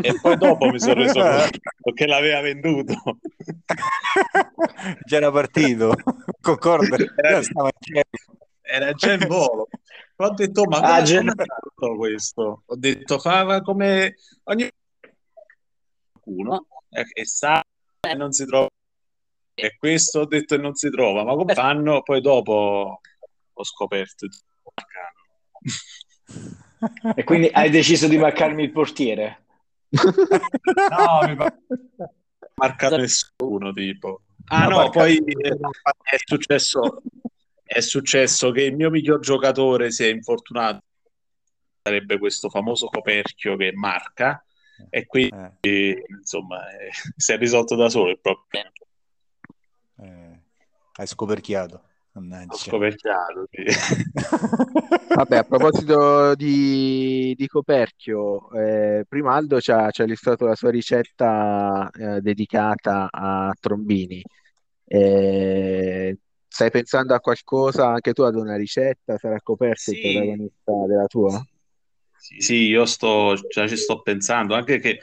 [0.00, 2.94] e poi dopo mi sono reso conto che l'aveva venduto.
[5.04, 5.92] Già era partito.
[6.40, 6.84] Concord
[7.16, 7.40] Era-.
[8.62, 9.66] Era già in volo.
[10.16, 12.62] Ho detto, ma Ah, come fatto questo?
[12.64, 14.14] Ho detto, fa come
[14.44, 14.70] ogni
[16.12, 17.60] qualcuno e, e sa
[18.00, 18.68] e non si trova.
[19.54, 22.02] e questo ho detto e non si trova, ma come fanno?
[22.02, 23.00] Poi dopo
[23.58, 24.26] ho scoperto
[27.14, 29.44] E quindi hai deciso di marcarmi il portiere?
[29.88, 31.36] no, mi
[32.54, 34.22] marcato nessuno tipo.
[34.48, 37.02] Ah no, no poi è successo,
[37.62, 40.82] è successo che il mio miglior giocatore si è infortunato
[41.82, 44.44] sarebbe questo famoso coperchio che marca
[44.90, 46.04] e quindi eh.
[46.08, 48.70] insomma eh, si è risolto da solo il problema.
[49.98, 50.40] Eh,
[50.94, 51.82] hai scoperchiato.
[52.16, 52.54] Mannaggia.
[52.54, 53.64] Ho scoperchiato, sì.
[55.14, 60.54] Vabbè, a proposito di, di coperchio, eh, prima Aldo ci ha, ci ha, illustrato la
[60.54, 64.22] sua ricetta eh, dedicata a trombini.
[64.86, 69.18] Eh, stai pensando a qualcosa anche tu ad una ricetta?
[69.18, 69.98] Sarà coperto sì.
[69.98, 71.46] il protagonista della tua?
[72.16, 75.00] Sì, sì, io sto, già ci sto pensando, anche che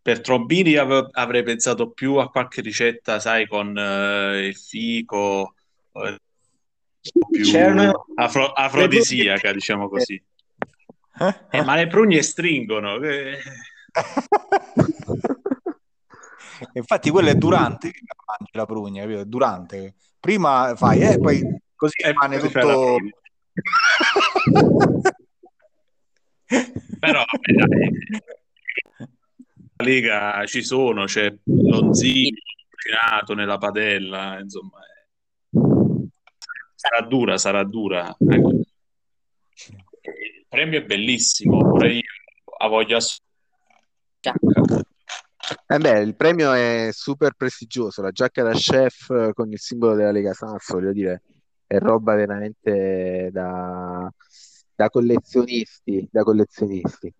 [0.00, 5.54] per trombini av- avrei pensato più a qualche ricetta, sai, con eh, il fico,
[7.30, 8.06] più C'erano...
[8.14, 10.22] afro- afrodisiaca, diciamo così.
[11.50, 12.96] Eh, ma le prugne stringono.
[13.02, 13.38] Eh.
[16.74, 19.24] Infatti quello è durante che mangi la prugna, capito?
[19.24, 19.94] Durante.
[20.18, 21.42] Prima fai, e eh, poi
[21.74, 22.96] così rimane tutto...
[27.00, 27.52] Però vabbè,
[29.76, 32.30] la Lega ci sono, c'è lo zio
[32.70, 34.78] cucinato nella padella, insomma.
[36.82, 38.12] Sarà dura, sarà dura.
[38.18, 38.50] Ecco.
[38.50, 42.00] Il premio è bellissimo, io
[42.58, 42.98] a voglia
[45.68, 50.10] eh beh, il premio è super prestigioso, la giacca da chef con il simbolo della
[50.10, 51.22] Lega Sasso, voglio dire,
[51.68, 54.12] è roba veramente da,
[54.74, 57.14] da collezionisti, da collezionisti.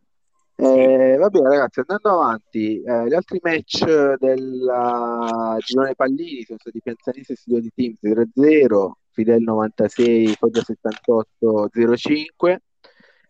[0.56, 3.84] Eh, va bene ragazzi, andando avanti, eh, gli altri match
[4.16, 11.68] del girone Pallini sono stati Pianzanese e Studio di Team 0-0, Fidel 96, Foggia 78
[11.72, 12.56] 0-5,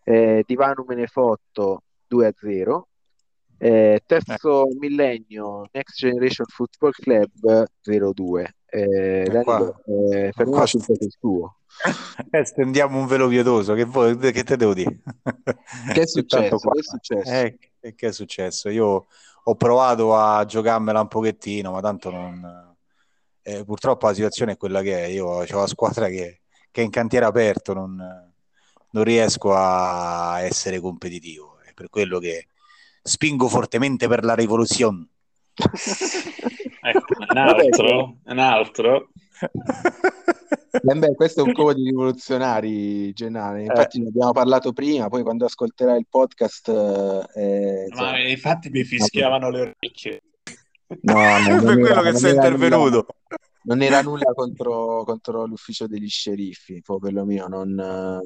[0.03, 2.81] eh, Divano Menefotto 2-0,
[3.57, 8.55] eh, terzo millennio Next Generation Football Club 02.
[8.65, 10.83] Eh, Danilo, eh, un po' sul
[11.19, 11.57] tuo.
[12.29, 14.99] Eh, stendiamo un velo pietoso, che, vuoi, che te devo dire?
[15.91, 16.57] Che è successo?
[16.57, 17.31] Che è successo?
[17.31, 17.57] Eh,
[17.95, 18.69] che è successo?
[18.69, 19.07] Io
[19.43, 22.72] ho provato a giocarmela un pochettino, ma tanto non...
[23.43, 25.07] Eh, purtroppo la situazione è quella che è.
[25.07, 27.95] Io ho la squadra che, che, è in cantiere aperto, non,
[28.91, 31.59] non riesco a essere competitivo.
[31.59, 32.47] È per quello che
[33.01, 35.07] spingo fortemente per la rivoluzione.
[36.81, 39.09] ecco, un altro, un altro.
[40.71, 43.59] Eh beh, questo è un covo di rivoluzionari, Gennale.
[43.59, 43.65] Eh.
[43.65, 44.01] Infatti, eh.
[44.01, 45.07] ne abbiamo parlato prima.
[45.09, 46.69] Poi, quando ascolterai il podcast,
[47.35, 50.22] eh, Ma infatti, mi fischiavano le orecchie.
[51.01, 51.13] No,
[51.49, 53.05] no per quello che sei intervenuto.
[53.05, 58.21] Nulla, non era nulla contro, contro, l'ufficio degli sceriffi, poi perlomeno non,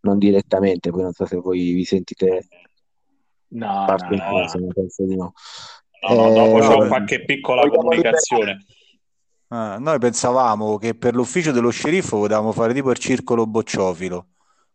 [0.00, 0.90] non direttamente.
[0.90, 2.46] Poi non so se voi vi sentite
[3.52, 4.72] No, parte no, in no.
[4.72, 5.32] penso di no.
[6.08, 8.64] No, no, dopo eh, c'è qualche piccola comunicazione.
[9.48, 14.28] Ah, noi pensavamo che per l'ufficio dello sceriffo potevamo fare tipo il circolo bocciofilo,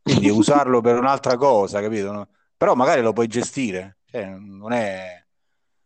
[0.04, 2.12] quindi usarlo per un'altra cosa, capito?
[2.12, 2.28] No?
[2.56, 5.26] Però magari lo puoi gestire, cioè, non è...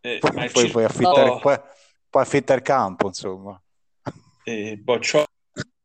[0.01, 1.39] Eh, poi, poi puoi, affittare, oh.
[1.39, 1.59] puoi,
[2.09, 3.61] puoi affittare il campo, insomma.
[4.43, 5.29] Eh, bocciofilo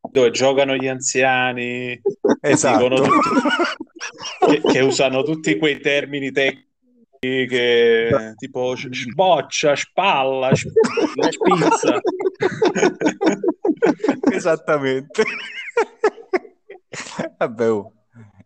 [0.09, 1.99] dove giocano gli anziani,
[2.41, 2.87] esatto.
[2.87, 3.09] tutti,
[4.47, 6.65] che, che usano tutti quei termini tecnici
[7.19, 11.99] che tipo sboccia, spalla, spizza.
[14.31, 15.23] Esattamente.
[17.37, 17.91] Vabbè, oh.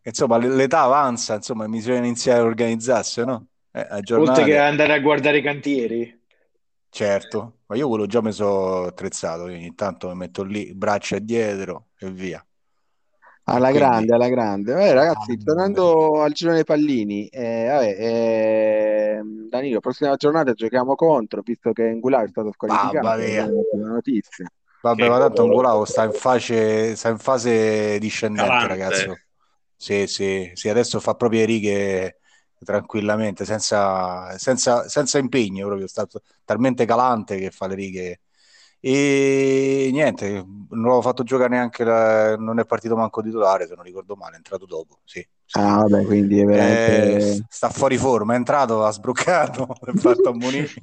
[0.04, 3.48] insomma, l'età avanza, insomma, bisogna iniziare a organizzarsi, no?
[3.72, 6.20] Eh, Oltre che andare a guardare i cantieri.
[6.90, 11.88] Certo, ma io quello già mi sono attrezzato, ogni tanto mi metto lì, braccia dietro
[11.98, 12.46] e via.
[13.46, 13.80] Alla Quindi...
[13.80, 14.74] grande, alla grande.
[14.74, 21.42] Vabbè, ragazzi, ah, tornando al girone pallini, eh, vabbè, eh, Danilo, prossima giornata giochiamo contro,
[21.44, 23.08] visto che Angulare è stato squalificato.
[23.08, 24.46] Ah, è una notizia.
[24.82, 28.68] Vabbè, ma tanto Angulao sta in, fase, sta in fase discendente, Calante.
[28.68, 29.18] ragazzo.
[29.76, 32.20] Sì, sì, sì, adesso fa proprio righe
[32.64, 36.08] tranquillamente, senza, senza, senza impegno, proprio, sta
[36.46, 38.20] talmente calante che fa le righe
[38.84, 42.36] e niente, non l'ho fatto giocare neanche, la...
[42.36, 45.26] non è partito manco titolare, se non ricordo male, è entrato dopo, sì.
[45.46, 45.60] sì.
[45.60, 47.18] Ah, vabbè, quindi è veramente...
[47.18, 50.74] eh, sta fuori forma, è entrato, ha sbroccato, è fatto ammonire.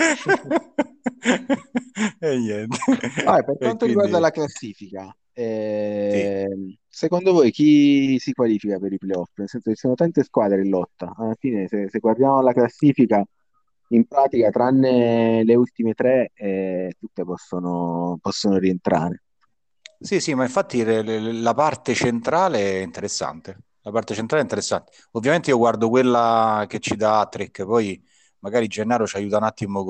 [2.18, 2.78] e niente.
[3.24, 3.86] Vabbè, per quanto quindi...
[3.86, 6.78] riguarda la classifica, eh, sì.
[6.88, 9.30] secondo voi chi si qualifica per i playoff?
[9.36, 11.12] Nel senso che ci sono tante squadre in lotta.
[11.16, 13.24] Alla fine, se, se guardiamo la classifica,
[13.88, 19.22] in pratica, tranne le ultime tre, eh, tutte possono, possono rientrare.
[19.98, 23.56] Sì, sì, ma infatti le- le- la parte centrale è interessante.
[23.82, 24.92] La parte centrale è interessante.
[25.12, 28.02] Ovviamente io guardo quella che ci dà Trek, poi
[28.40, 29.84] magari Gennaro ci aiuta un attimo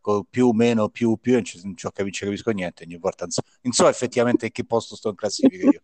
[0.00, 2.84] con più, meno, più, più, non ci, non ci ho capi- ci capisco niente.
[2.84, 3.26] Non importa,
[3.62, 5.80] non so, effettivamente in che posto sto in classifica io.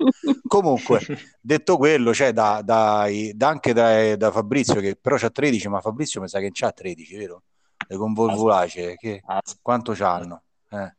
[0.47, 1.01] Comunque,
[1.41, 5.81] detto quello, c'è da, da- da- anche da, da Fabrizio, che però c'ha 13, ma
[5.81, 7.43] Fabrizio mi sa che c'ha 13, vero?
[7.89, 9.23] Le convolvulacee, che
[9.63, 10.43] quanto c'hanno?
[10.69, 10.95] Eh.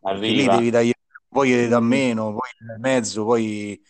[0.00, 0.56] Perché lì Arriva.
[0.56, 0.90] devi dargli,
[1.28, 3.80] poi dà meno, poi mezzo, poi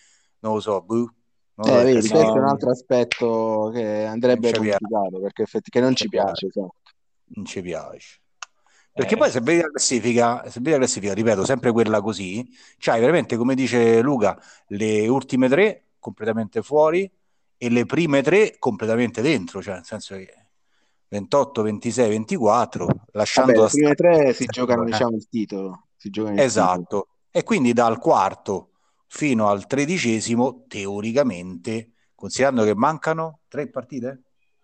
[0.40, 1.14] non lo so, boh.
[1.62, 5.88] Lo Eh, vedi, questo è un altro aspetto che andrebbe modificato, perché effetti- che non
[5.88, 6.74] non ci piace, piace, esatto.
[7.34, 8.20] non ci piace.
[8.92, 12.48] Perché Eh, poi se vedi la classifica, se vedi la classifica, ripeto, sempre quella così,
[12.78, 17.10] c'hai veramente, come dice Luca, le ultime tre completamente fuori
[17.56, 20.34] e le prime tre completamente dentro, cioè nel senso che
[21.08, 24.86] 28, 26, 24, Vabbè, lasciando le da prime tre si giocano, eh.
[24.86, 25.86] diciamo, il titolo.
[25.96, 26.64] Si giocano il titolo.
[26.66, 27.08] Esatto.
[27.30, 28.69] E quindi dal quarto
[29.12, 34.22] fino al tredicesimo, teoricamente, considerando che mancano tre partite,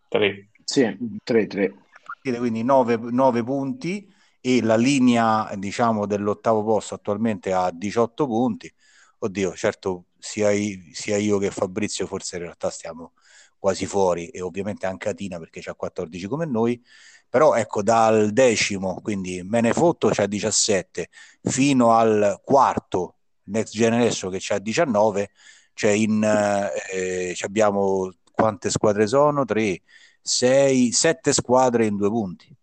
[0.08, 0.50] tre.
[0.62, 1.74] Sì, 3-3.
[2.02, 4.08] partite, quindi nove, nove punti
[4.40, 8.72] e la linea, diciamo, dell'ottavo posto attualmente ha 18 punti.
[9.18, 13.14] Oddio, certo, sia, i- sia io che Fabrizio forse in realtà stiamo
[13.58, 16.80] quasi fuori e ovviamente anche Atina perché c'ha 14 come noi,
[17.28, 21.08] però ecco dal decimo, quindi me ne fotto c'ha 17,
[21.42, 23.15] fino al quarto
[23.46, 25.30] Next Generation che c'ha 19,
[25.74, 29.44] cioè in, eh, ci abbiamo quante squadre sono?
[29.44, 29.82] 3,
[30.20, 32.54] 6, 7 squadre in due punti.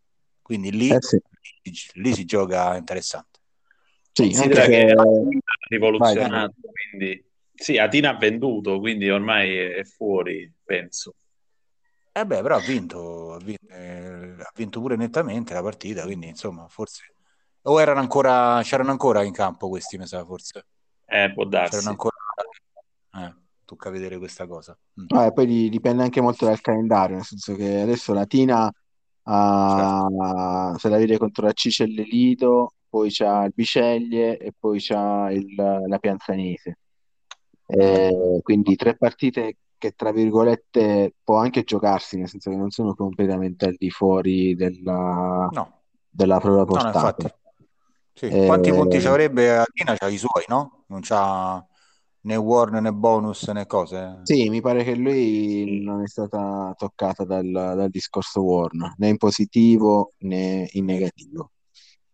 [0.42, 1.20] Quindi lì, Eh sì,
[1.96, 3.40] lì si gioca interessante.
[4.12, 5.40] sì, Considera anche che vai.
[5.70, 6.56] rivoluzionato,
[6.90, 7.24] quindi
[7.56, 11.16] sì, Atina ha venduto, quindi ormai è è fuori, penso.
[12.12, 16.28] Eh beh, però ha vinto, ha vinto, eh, ha vinto pure nettamente la partita, quindi
[16.28, 17.13] insomma, forse...
[17.66, 20.66] O erano ancora, c'erano ancora in campo questi, mi sa, forse.
[21.06, 21.90] Eh, può C'erano darsi.
[21.90, 22.16] ancora...
[23.16, 23.34] Eh,
[23.66, 24.78] tocca vedere questa cosa.
[25.00, 28.66] Mm, Ah, poi di- dipende anche molto dal calendario, nel senso che adesso la Tina
[28.66, 28.82] certo.
[29.24, 35.32] ha, se la vede contro la Cicelle Lido, poi c'ha il Biceglie e poi c'ha
[35.32, 35.56] il-
[35.88, 36.78] la Pianzanese.
[37.66, 42.94] Eh, quindi tre partite che tra virgolette può anche giocarsi, nel senso che non sono
[42.94, 47.14] completamente al di fuori della, No, della propria no, no, portata.
[47.14, 47.34] infatti.
[48.14, 48.28] Sì.
[48.28, 49.96] Quanti punti ci Eh, avrebbe Atina?
[49.98, 50.86] C'ha i suoi, no?
[50.88, 51.66] Non c'ha
[52.22, 54.22] né Warner né bonus né cose.
[54.22, 59.18] sì, mi pare che lui non è stata toccata dal, dal discorso Warner, né in
[59.18, 61.52] positivo né in negativo.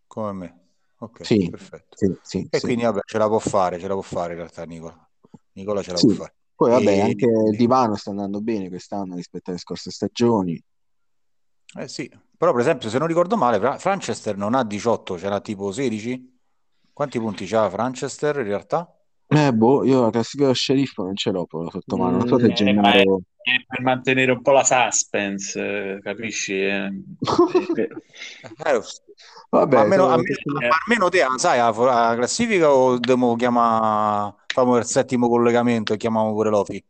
[0.08, 0.54] Come me.
[0.98, 1.96] Ok, Sì, perfetto.
[1.96, 2.64] sì, sì, E sì.
[2.64, 5.08] quindi vabbè, ce la può fare, ce la può fare in realtà Nicola.
[5.52, 6.34] Nicola ce la può fare.
[6.54, 7.00] Poi vabbè, E...
[7.00, 10.62] anche il divano sta andando bene quest'anno rispetto alle scorse stagioni.
[11.76, 12.08] Eh sì,
[12.40, 15.70] però per esempio se non ricordo male, Fra- Franchester non ha 18, ce n'ha tipo
[15.72, 16.38] 16?
[16.92, 18.94] Quanti punti c'ha Franchester in realtà?
[19.32, 22.18] Eh, boh, io la classifica dello sceriffo non ce l'ho proprio sotto mano.
[22.18, 23.20] Non so se Mm, Eh, è, Gennaro...
[23.42, 26.54] è per mantenere un po' la suspense, eh, capisci?
[26.54, 26.90] Eh,
[27.74, 27.88] eh,
[28.64, 28.80] Eh,
[29.50, 30.22] Vabbè, almeno, sono-
[30.86, 35.96] almeno, te la sai la, la classifica o dobbiamo chiamare, famo il settimo collegamento e
[35.96, 36.84] chiamiamo pure Lofi?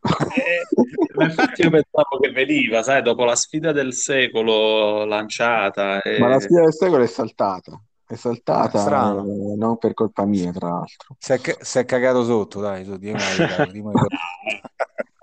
[1.16, 6.00] Ma infatti io pensavo che veniva, sai, dopo la sfida del secolo lanciata.
[6.18, 7.80] Ma la sfida del secolo è saltata.
[8.06, 9.24] È saltata, strano.
[9.24, 11.16] eh, non per colpa mia, tra l'altro.
[11.18, 13.92] Si è, ca- si è cagato sotto, dai, su, dimmi verità, dimmi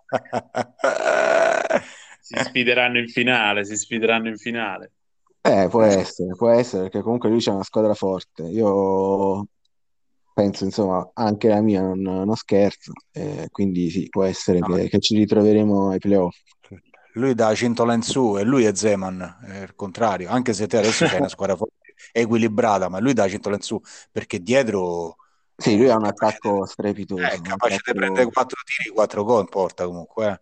[2.22, 4.92] si sfideranno in finale, si sfideranno in finale.
[5.42, 8.44] Eh, può essere, può essere, perché comunque lui c'è una squadra forte.
[8.44, 9.46] Io
[10.42, 14.88] penso, insomma, anche la mia non, non scherzo, eh, quindi sì, può essere No, che,
[14.90, 16.36] che ci ritroveremo ai playoff.
[17.14, 20.78] Lui da cintola in su e lui è Zeman, è il contrario, anche se te
[20.78, 21.76] adesso c'hai una squadra forte,
[22.12, 23.80] equilibrata, ma lui da cintola in su
[24.12, 25.18] perché dietro
[25.58, 27.94] Sì, lui ha un attacco strepitoso, è capace di attacco...
[27.94, 30.28] prendere quattro tiri, quattro gol in porta comunque.
[30.28, 30.30] eh.
[30.32, 30.42] Ha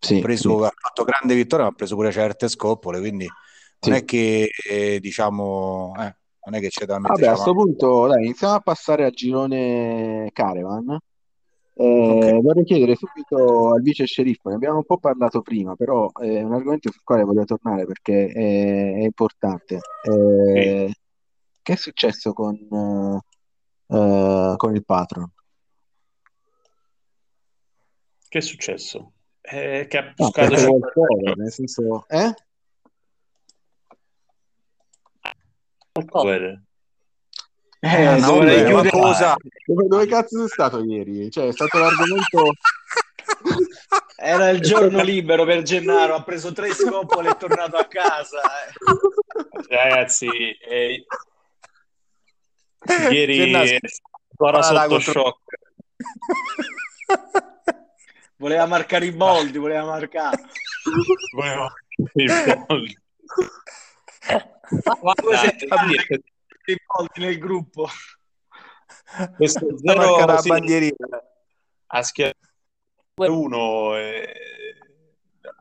[0.00, 3.32] Sì, sì, preso, ha fatto grande vittoria, ma ha preso pure certe scoppole, quindi
[3.80, 3.96] non sì.
[3.96, 6.16] è che eh, diciamo, eh,
[6.48, 9.12] non è che c'è da Vabbè, metterci a questo punto, dai, iniziamo a passare al
[9.12, 10.98] girone Caravan.
[11.80, 16.42] Eh, vorrei chiedere subito al vice sceriffo, ne abbiamo un po' parlato prima, però è
[16.42, 19.78] un argomento sul quale voglio tornare perché è, è importante.
[20.02, 20.92] Eh,
[21.62, 25.30] che è successo con, eh, eh, con il patron?
[28.28, 29.12] Che è successo?
[29.40, 32.34] Eh, che ha No, buscato perché vuol 50 cover, nel senso, eh?
[36.04, 36.62] Cover.
[37.80, 38.90] eh, Ah, no, ma chiudere.
[38.90, 39.36] cosa?
[39.66, 41.30] Dove, dove cazzo sei stato ieri?
[41.30, 42.50] Cioè, è stato l'argomento...
[44.20, 48.40] Era il giorno libero per Gennaro, ha preso tre scoppole e è tornato a casa.
[48.42, 49.72] eh.
[49.76, 51.04] Ragazzi, eh,
[53.12, 53.78] ieri Gennaro,
[54.30, 55.38] ancora sotto contro- shock.
[58.38, 60.42] Voleva marcare i boldi, voleva marcare.
[61.32, 61.72] Volevo-
[62.14, 62.88] il gol.
[65.00, 66.22] Guarda, settimane devo dire,
[66.66, 67.86] i boldi nel gruppo.
[69.36, 71.06] questo La zero della sì, bandierina.
[71.86, 72.34] a schiaffo
[73.16, 73.94] 1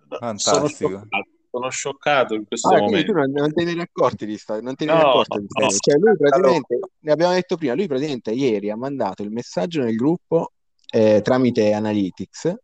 [0.08, 0.89] sono Fantastico.
[0.89, 3.32] scioccato, sono scioccato in questo Ah, quindi tu momento.
[3.39, 5.45] non, non te ne eri accorti di sta, non te ne eri No, accorto di
[5.47, 5.70] sta no.
[5.70, 9.95] Cioè, lui praticamente, ne abbiamo detto prima, lui praticamente ieri ha mandato il messaggio nel
[9.95, 10.51] gruppo
[10.91, 12.55] eh, tramite Analytics,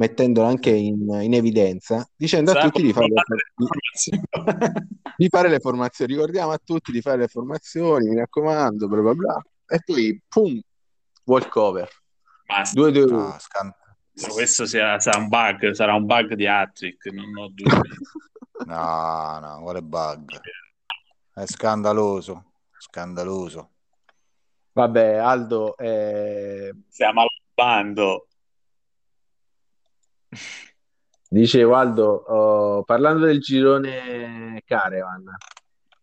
[0.00, 4.72] mettendolo anche in, in evidenza, dicendo a Sa tutti di fare, le,
[5.14, 6.14] di fare le formazioni.
[6.14, 9.42] Ricordiamo a tutti di fare le formazioni, mi raccomando, bla bla bla.
[9.66, 10.58] E poi, pum,
[11.24, 11.88] walkover.
[12.46, 12.80] Basta.
[12.80, 13.10] 2-2.
[13.10, 13.74] No, scan-
[14.32, 17.68] Questo sia- sarà un bug, sarà un bug di Hattrick, non ho dubbi.
[18.66, 20.40] no, no, quale bug?
[21.34, 23.70] È scandaloso, scandaloso.
[24.72, 28.28] Vabbè, Aldo, eh, Stiamo al bando.
[31.28, 35.24] Dicevo Aldo, oh, parlando del girone Caravan,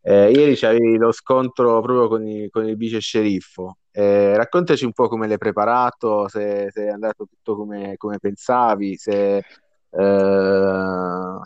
[0.02, 3.80] eh, ieri c'avevi lo scontro proprio con, i- con il vice sceriffo.
[3.92, 8.96] Eh, raccontaci un po' come l'hai preparato, se, se è andato tutto come, come pensavi,
[8.96, 9.44] se eh,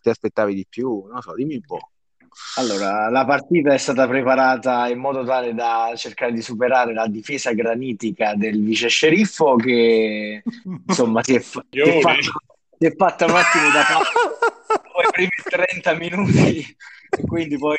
[0.02, 1.80] ti aspettavi di più, non lo so, dimmi un po'.
[2.58, 7.52] Allora, la partita è stata preparata in modo tale da cercare di superare la difesa
[7.54, 10.44] granitica del vice sceriffo che
[10.88, 12.20] insomma si è, fa- si è Coglioni.
[12.82, 16.76] Si è fatta un attimo da parte poi i primi 30 minuti
[17.10, 17.78] e quindi poi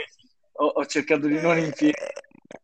[0.53, 2.13] ho, ho cercato di non infierire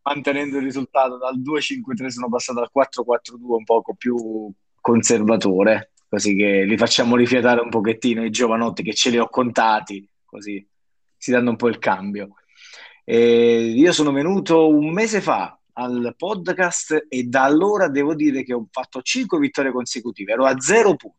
[0.03, 6.63] mantenendo il risultato dal 2-5-3 sono passato al 4-4-2 un poco più conservatore così che
[6.63, 10.65] li facciamo rifiatare un pochettino i giovanotti che ce li ho contati così
[11.19, 12.35] si danno un po' il cambio.
[13.05, 18.55] Eh, io sono venuto un mese fa al podcast e da allora devo dire che
[18.55, 21.18] ho fatto 5 vittorie consecutive, ero a zero punti.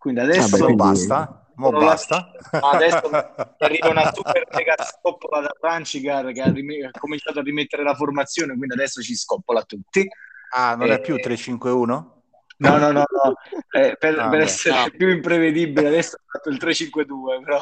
[0.00, 2.32] Quindi adesso, Mo quindi- basta, mo basta.
[2.72, 3.18] adesso mi
[3.58, 7.94] arriva una super mega scoppola da Francicar che ha, rime- ha cominciato a rimettere la
[7.94, 10.08] formazione, quindi adesso ci scoppola tutti.
[10.52, 12.22] Ah, non Eh, è più 351?
[12.56, 13.34] No, no, no, no.
[13.72, 14.42] Eh, per, Ah, per beh.
[14.42, 17.60] essere più imprevedibile, adesso ho fatto il 3-5-2, però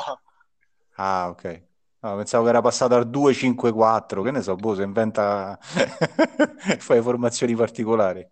[0.97, 1.67] Ah, ok.
[2.01, 5.59] No, pensavo che era passato al 254, che ne so, boh, si inventa
[6.79, 8.25] fai formazioni particolari.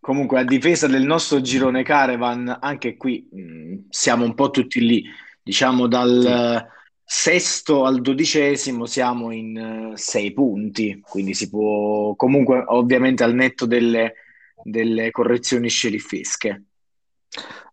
[0.00, 5.04] Comunque, a difesa del nostro girone Caravan, anche qui mh, siamo un po' tutti lì.
[5.42, 6.66] Diciamo dal eh,
[7.04, 9.56] sesto al dodicesimo siamo in
[9.92, 14.14] eh, sei punti, quindi si può comunque, ovviamente, al netto delle,
[14.62, 16.62] delle correzioni sceriffesche.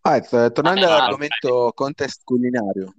[0.02, 2.94] Ah, eh, tornando Ah, all'argomento contest culinario.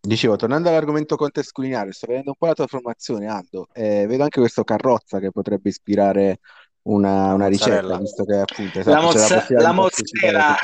[0.00, 4.22] Dicevo, tornando all'argomento contest culinario, sto vedendo un po' la tua formazione, Aldo, e vedo
[4.22, 6.38] anche questo carrozza che potrebbe ispirare
[6.82, 7.98] una, una ricetta, Mozzarella.
[7.98, 10.56] visto che appunto La, esatto, c'è la mozza- possibilità la di mozzarella.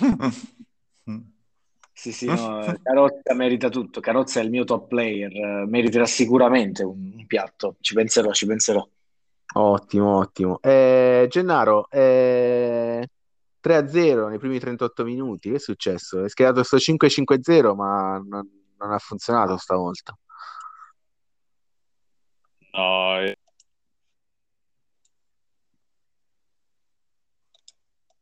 [1.94, 4.00] Sì, sì, no, Carozza merita tutto.
[4.00, 7.76] Carozza è il mio top player, eh, meriterà sicuramente un, un piatto.
[7.80, 8.84] Ci penserò, ci penserò.
[9.54, 10.58] Ottimo, ottimo.
[10.60, 13.06] Eh, Gennaro, eh,
[13.62, 16.24] 3-0 nei primi 38 minuti, che è successo?
[16.24, 18.48] È schierato sto 5-5-0, ma non,
[18.78, 20.14] non ha funzionato stavolta.
[22.74, 23.36] No, eh.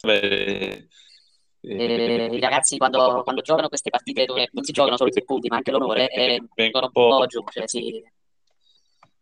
[0.03, 0.89] Beh,
[1.63, 5.25] Eh, I ragazzi quando, quando giocano queste partite dove non si giocano solo i tre
[5.25, 8.03] punti, ma anche l'onore, eh, vengono un po' giù, cioè si-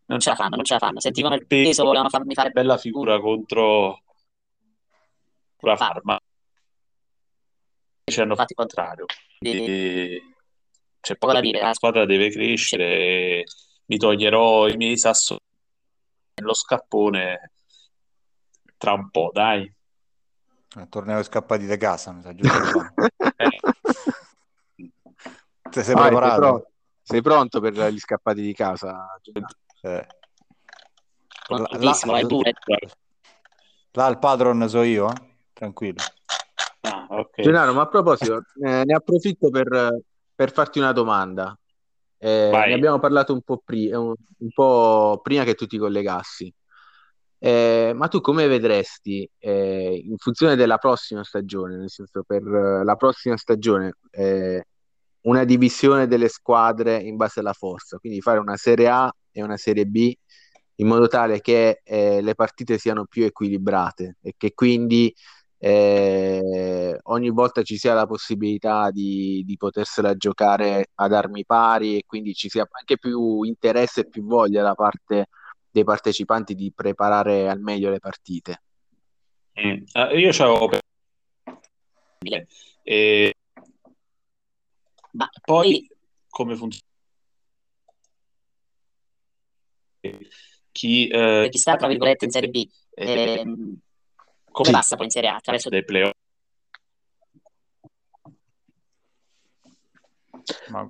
[0.07, 1.01] non ce la fanno, non ce la fanno.
[1.01, 4.03] Sentivano il peso, volevano farmi fare bella figura contro
[5.67, 6.19] la Parma.
[8.05, 9.05] Ci hanno fatto il contrario.
[9.41, 10.23] E
[11.01, 13.45] c'è poco da dire, la squadra deve crescere.
[13.87, 15.41] Mi toglierò i miei sassoni
[16.35, 17.53] nello scappone
[18.77, 19.73] tra un po', dai.
[20.77, 22.95] Eh, Torneo scappati da casa, mi sa giusto.
[23.41, 23.61] Eh,
[25.71, 26.41] Te sei Vai, sei preparato?
[26.41, 26.71] pronto?
[27.03, 29.19] Sei pronto per gli scappati di casa?
[29.83, 30.07] Eh.
[31.47, 32.53] prontissimo, vai pure.
[33.93, 35.28] Là il patron so io, eh?
[35.59, 36.01] Tranquillo.
[36.83, 37.43] ah, ok.
[37.43, 39.99] Gennaro, ma a proposito, eh, ne approfitto per,
[40.33, 41.59] per farti una domanda.
[42.17, 46.53] Eh, ne abbiamo parlato un po', pri- un, un po' prima che tu ti collegassi.
[47.41, 52.85] Eh, ma tu come vedresti, eh, in funzione della prossima stagione, nel senso per eh,
[52.85, 54.65] la prossima stagione, eh,
[55.23, 59.57] una divisione delle squadre in base alla forza, quindi fare una Serie A e una
[59.57, 60.15] Serie B
[60.81, 65.13] in modo tale che eh, le partite siano più equilibrate e che quindi
[65.59, 72.05] eh, ogni volta ci sia la possibilità di, di potersela giocare ad armi pari e
[72.07, 75.27] quindi ci sia anche più interesse e più voglia da parte
[75.71, 78.63] dei partecipanti di preparare al meglio le partite.
[79.61, 79.83] Mm.
[79.93, 80.71] Eh, io c'avevo
[82.83, 83.35] e
[85.13, 85.89] Ma poi
[86.29, 86.87] come funziona?
[90.71, 93.81] Chi, eh, chi sta, tra virgolette, in Serie B, ehm,
[94.51, 95.37] come come passa poi in Serie A?
[95.37, 96.13] Attraverso dei playoff?
[100.69, 100.87] Ma-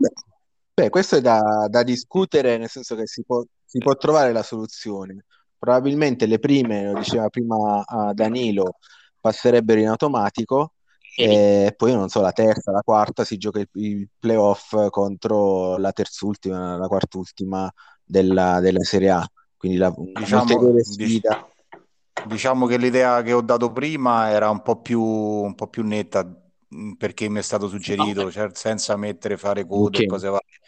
[0.79, 4.45] Beh, questo è da, da discutere, nel senso che si può, si può trovare la
[4.45, 5.25] soluzione.
[5.59, 8.77] Probabilmente le prime, lo diceva prima a Danilo,
[9.21, 10.75] passerebbero in automatico
[11.17, 15.91] e poi non so, la terza, la quarta si gioca il, il playoff contro la
[15.91, 17.69] terzultima, la quartultima
[18.05, 19.29] della, della Serie A.
[19.57, 21.53] Quindi la Diciamo, un'ulteriore dic- sfida.
[22.29, 26.24] Diciamo che l'idea che ho dato prima era un po' più, un po' più netta
[26.97, 30.59] perché mi è stato suggerito, cioè, senza mettere fare code e cose varie.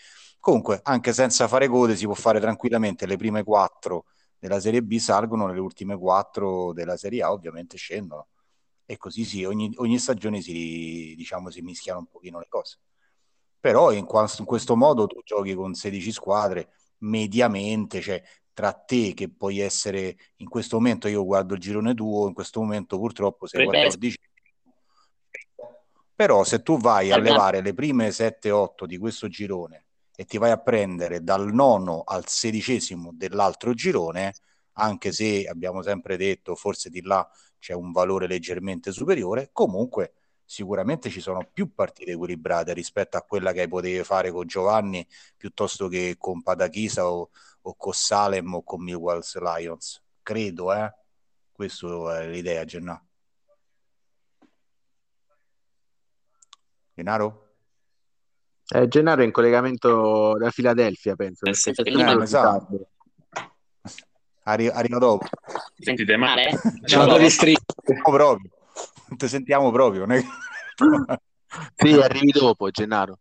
[0.41, 4.07] Comunque, anche senza fare code si può fare tranquillamente le prime quattro
[4.39, 8.29] della Serie B salgono, le ultime quattro della Serie A ovviamente scendono.
[8.87, 12.79] E così sì, ogni, ogni stagione si, diciamo, si mischiano un pochino le cose.
[13.61, 14.07] Però in,
[14.39, 18.23] in questo modo tu giochi con 16 squadre mediamente, cioè
[18.61, 22.61] tra te che puoi essere in questo momento io guardo il girone tuo, in questo
[22.61, 24.19] momento purtroppo sei Beh, 14.
[26.15, 30.51] Però se tu vai a levare le prime 7-8 di questo girone e ti vai
[30.51, 34.35] a prendere dal nono al sedicesimo dell'altro girone,
[34.73, 37.27] anche se abbiamo sempre detto forse di là
[37.59, 40.13] c'è un valore leggermente superiore, comunque
[40.45, 45.89] sicuramente ci sono più partite equilibrate rispetto a quella che potevi fare con Giovanni piuttosto
[45.89, 47.31] che con Padachisa o,
[47.71, 50.03] o con Salem o con Millwall's Lions.
[50.23, 50.93] Credo, eh?
[51.53, 53.01] Questa è l'idea, Gennà.
[56.95, 57.47] Gennaro?
[58.73, 61.47] Eh, Gennaro è in collegamento da Filadelfia, penso.
[61.47, 61.55] Eh,
[62.27, 62.67] sa.
[64.45, 65.27] Arri- arriva dopo.
[65.77, 66.49] Ti sentite male?
[66.49, 66.59] eh?
[66.83, 67.63] Giocatori strisci.
[67.85, 68.51] Sentiamo proprio.
[69.17, 70.07] Ti sentiamo proprio.
[71.75, 73.19] Sì, arrivi dopo, Gennaro.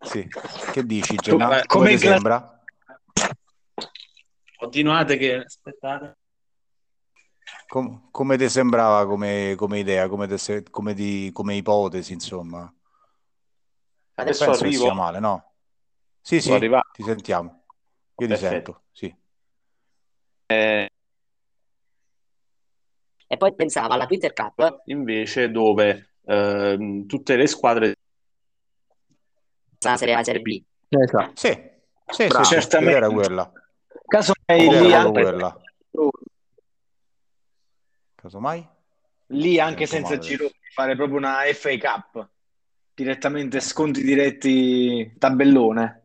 [0.00, 0.26] Sì.
[0.72, 1.46] Che dici, Gennà?
[1.46, 2.57] Come- Come, come class- sembra?
[4.58, 6.16] Continuate che aspettate.
[7.68, 12.72] Com- come ti sembrava come, come idea, come, te se- come di- come ipotesi, insomma?
[14.16, 14.82] Adesso Penso che arrivo.
[14.84, 15.52] sia male, no?
[16.20, 16.50] Sì, sì,
[16.92, 17.64] ti sentiamo.
[18.16, 18.36] Io ti Perfetto.
[18.36, 19.16] sento, sì.
[23.30, 27.94] E poi pensava alla Twitter Cup, invece dove ehm, tutte le squadre
[29.84, 30.62] la Serie A e Serie B.
[30.88, 31.32] Esatto.
[31.34, 31.48] Sì,
[32.10, 32.78] sì, sì, sì, Certamente.
[32.78, 33.52] l'idea era quella.
[34.06, 35.60] Casomai lì anche, quella.
[38.14, 38.66] Casomai?
[39.30, 42.28] lì anche senza male gironi, fare proprio una FA Cup.
[42.94, 46.02] Direttamente sconti diretti tabellone.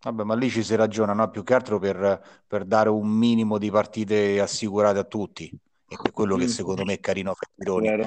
[0.00, 1.30] Vabbè, ma lì ci si ragiona, no?
[1.30, 5.46] Più che altro per, per dare un minimo di partite assicurate a tutti.
[5.90, 6.48] E per quello che Mm.
[6.48, 8.06] secondo me è carino fare gironi.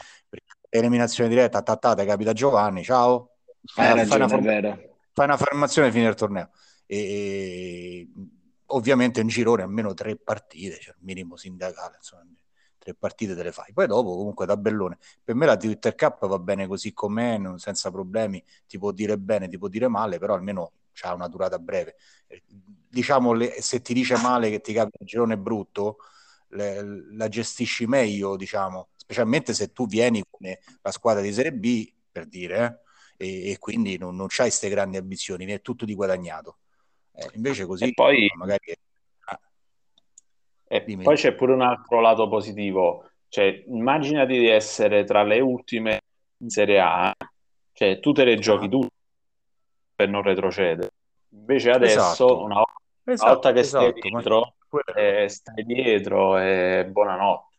[0.70, 3.36] Eliminazione diretta, tattata, capita Giovanni, ciao.
[3.66, 6.50] Fai Hai una, fai una ragione, form- fai una formazione e fine del torneo.
[6.86, 8.08] E, e-
[8.76, 12.24] ovviamente un girone almeno tre partite, cioè il minimo sindacale, insomma,
[12.78, 13.72] tre partite te le fai.
[13.74, 14.98] Poi dopo comunque tabellone.
[15.24, 19.18] Per me la Twitter Cup va bene così com'è, non- senza problemi, ti può dire
[19.18, 20.72] bene, ti può dire male, però almeno
[21.04, 21.96] ha una durata breve.
[22.28, 22.44] Eh,
[22.92, 25.98] Diciamo, le- se ti dice male che ti capita un girone brutto,
[26.50, 31.90] le- la gestisci meglio, diciamo, specialmente se tu vieni come la squadra di Serie B,
[32.12, 32.82] per dire,
[33.18, 36.58] eh, e, e quindi non, non c'hai queste grandi ambizioni, ne è tutto di guadagnato.
[37.26, 38.74] Eh, invece così E poi- magari
[39.26, 39.40] ah,
[40.68, 41.04] E Dimmi.
[41.04, 46.02] poi c'è pure un altro lato positivo, cioè immaginati di essere tra le ultime
[46.38, 47.14] in Serie A,
[47.74, 48.70] cioè tu te le giochi Ah.
[48.70, 48.90] tutte
[49.96, 50.92] per non retrocedere.
[51.34, 52.44] Invece adesso, Esatto.
[52.44, 57.50] una, volta- una esatto, volta che stai esatto, dietro, quello- eh, stai dietro e buonanotte.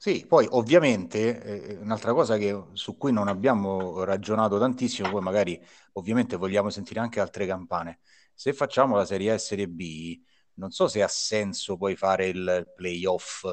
[0.00, 5.62] Sì, poi ovviamente eh, un'altra cosa che, su cui non abbiamo ragionato tantissimo, poi magari
[5.94, 8.00] ovviamente vogliamo sentire anche altre campane.
[8.40, 10.18] Se facciamo la Serie A e Serie B,
[10.54, 13.44] non so se ha senso poi fare il playoff,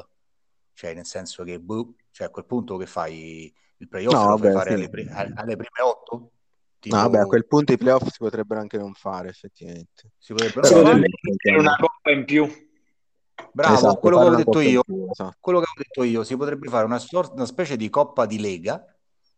[0.72, 4.50] cioè nel senso che boh, cioè a quel punto che fai il playoff No, vabbè,
[4.50, 4.74] fare sì.
[4.76, 6.30] alle, pri- a- alle prime otto?
[6.78, 10.12] Tipo, No, vabbè, a quel punto i playoff si potrebbero anche non fare, effettivamente.
[10.16, 11.06] si potrebbe Si Però- fare?
[11.20, 12.66] potrebbe una coppa in più.
[13.52, 14.82] Bravo, Esatto, quello che avevo una detto io.
[14.84, 15.36] più, esatto.
[15.38, 18.40] quello che avevo detto io, si potrebbe fare una, sor- una specie di coppa di
[18.40, 18.82] lega,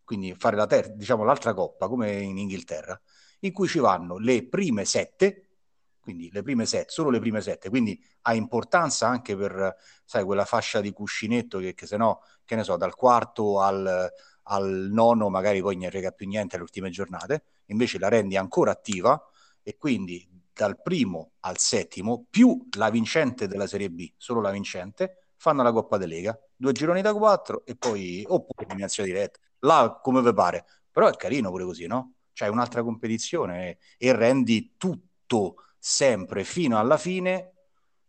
[0.05, 2.97] quindi fare la ter- diciamo l'altra coppa come in Inghilterra,
[3.41, 5.51] in cui ci vanno le prime sette
[6.01, 10.45] quindi le prime sette, solo le prime sette, quindi ha importanza anche per, sai, quella
[10.45, 14.11] fascia di cuscinetto che, che se no, che ne so, dal quarto al,
[14.45, 18.73] al nono magari poi non rega più niente alle ultime giornate, invece la rendi ancora
[18.73, 19.23] attiva
[19.63, 25.33] e quindi dal primo al settimo più la vincente della Serie B, solo la vincente,
[25.37, 29.99] fanno la Coppa de Lega, due gironi da quattro e poi oppure eliminazione diretta, là
[30.03, 32.15] come vi pare, però è carino pure così, no?
[32.41, 37.53] C'è un'altra competizione e, e rendi tutto sempre fino alla fine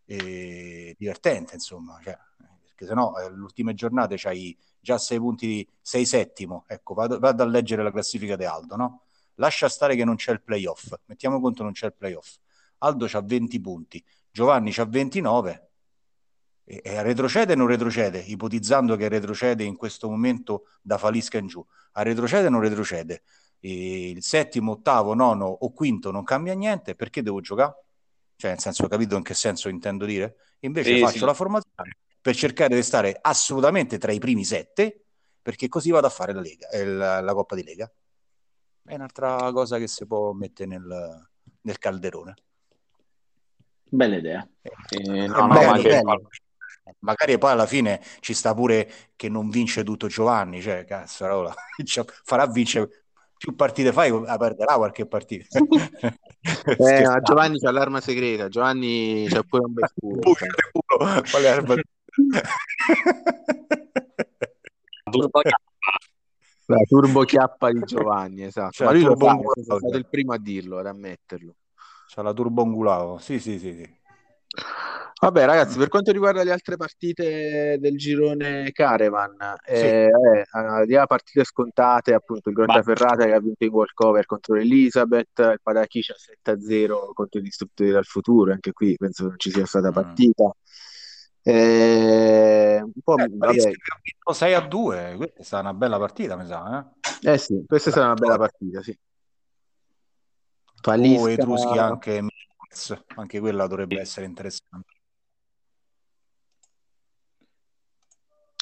[0.06, 2.18] eh, divertente, insomma, cioè,
[2.64, 7.44] perché sennò eh, le ultime giornate c'hai già sei punti, sei settimo, ecco, vado, vado
[7.44, 9.02] a leggere la classifica di Aldo, no?
[9.36, 12.38] Lascia stare che non c'è il playoff, mettiamo conto non c'è il playoff.
[12.78, 14.02] Aldo c'ha 20 punti,
[14.32, 15.72] Giovanni c'ha 29,
[16.64, 21.66] e, retrocede o non retrocede, ipotizzando che retrocede in questo momento da Falisca in giù,
[21.94, 23.24] a retrocede o non retrocede,
[23.62, 27.84] il settimo, ottavo, nono o quinto non cambia niente, perché devo giocare?
[28.36, 30.36] Cioè, nel senso, capito in che senso intendo dire?
[30.60, 31.26] Invece Sì, faccio sì.
[31.26, 35.06] la formazione per cercare di stare assolutamente tra i primi sette,
[35.42, 37.92] perché così vado a fare la, Lega, eh, la, la Coppa di Lega.
[38.84, 41.30] È un'altra cosa che si può mettere nel,
[41.62, 42.34] nel calderone.
[43.92, 44.48] Bella idea.
[44.62, 46.30] Eh, È no, no, bello, ma che- bello.
[47.00, 51.54] Magari poi alla fine ci sta pure che non vince tutto Giovanni, cioè cazzo, allora,
[51.86, 53.01] cioè, farà vincere
[53.42, 55.60] più partite fai, ah, perderà qualche partita.
[56.44, 57.22] Eh, Scherzando.
[57.22, 60.20] Giovanni c'ha l'arma segreta, Giovanni c'ha pure un bel culo.
[60.24, 61.76] Qual è l'arma?
[65.04, 65.42] Turbo.
[66.66, 68.72] La turbo chiappa di Giovanni, esatto.
[68.72, 71.56] Cioè, Ma lui lo angolato, è stato il primo a dirlo, ad ammetterlo.
[72.08, 74.00] C'ha la turbo ungulavo, sì sì sì, sì.
[75.22, 79.72] Vabbè, ragazzi, per quanto riguarda le altre partite del girone Caravan, Sì.
[79.86, 85.60] eh, eh, partite scontate, appunto il Grottaferrata che ha vinto in walkover contro l'Elizabeth, il
[85.62, 89.94] Padachicia 7-0 contro i distruttori dal futuro, anche qui penso non ci sia stata Mm.
[89.94, 90.52] partita.
[91.44, 95.74] Eh, un po', Eh, vabbè, che ha vinto 6 a 2, questa è stata una
[95.76, 96.92] bella partita, mi sa,
[97.24, 97.32] eh?
[97.34, 98.98] eh sì, questa è stata una bella partita, sì.
[100.74, 102.22] O Falisca, Etruschi anche
[102.72, 104.94] Mills, anche quella dovrebbe essere interessante.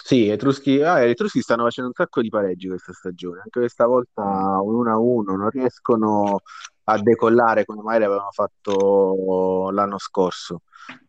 [0.03, 3.85] Sì, Etruschi, ah, gli Etruschi stanno facendo un sacco di pareggi questa stagione, anche questa
[3.85, 6.41] volta un 1-1, non riescono
[6.85, 10.63] a decollare come magari avevano fatto l'anno scorso.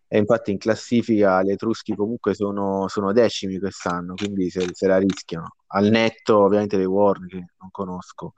[0.07, 4.99] E infatti in classifica gli Etruschi comunque sono, sono decimi quest'anno, quindi se, se la
[4.99, 5.55] rischiano.
[5.69, 8.35] Al netto ovviamente dei Warn che non conosco,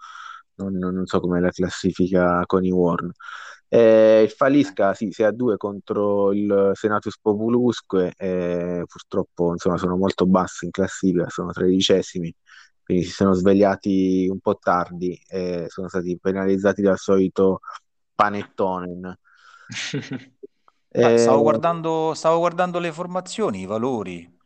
[0.57, 3.11] non, non so com'è la classifica con i Warn.
[3.75, 9.97] Eh, il Falisca sì, 6 a 2 contro il Senatus Populusque, eh, purtroppo insomma, sono
[9.97, 12.35] molto bassi in classifica, sono tredicesimi,
[12.85, 17.61] quindi si sono svegliati un po' tardi e sono stati penalizzati dal solito
[18.15, 19.19] panettone.
[20.99, 24.39] Ah, stavo Eh, guardando, stavo guardando le formazioni, i valori,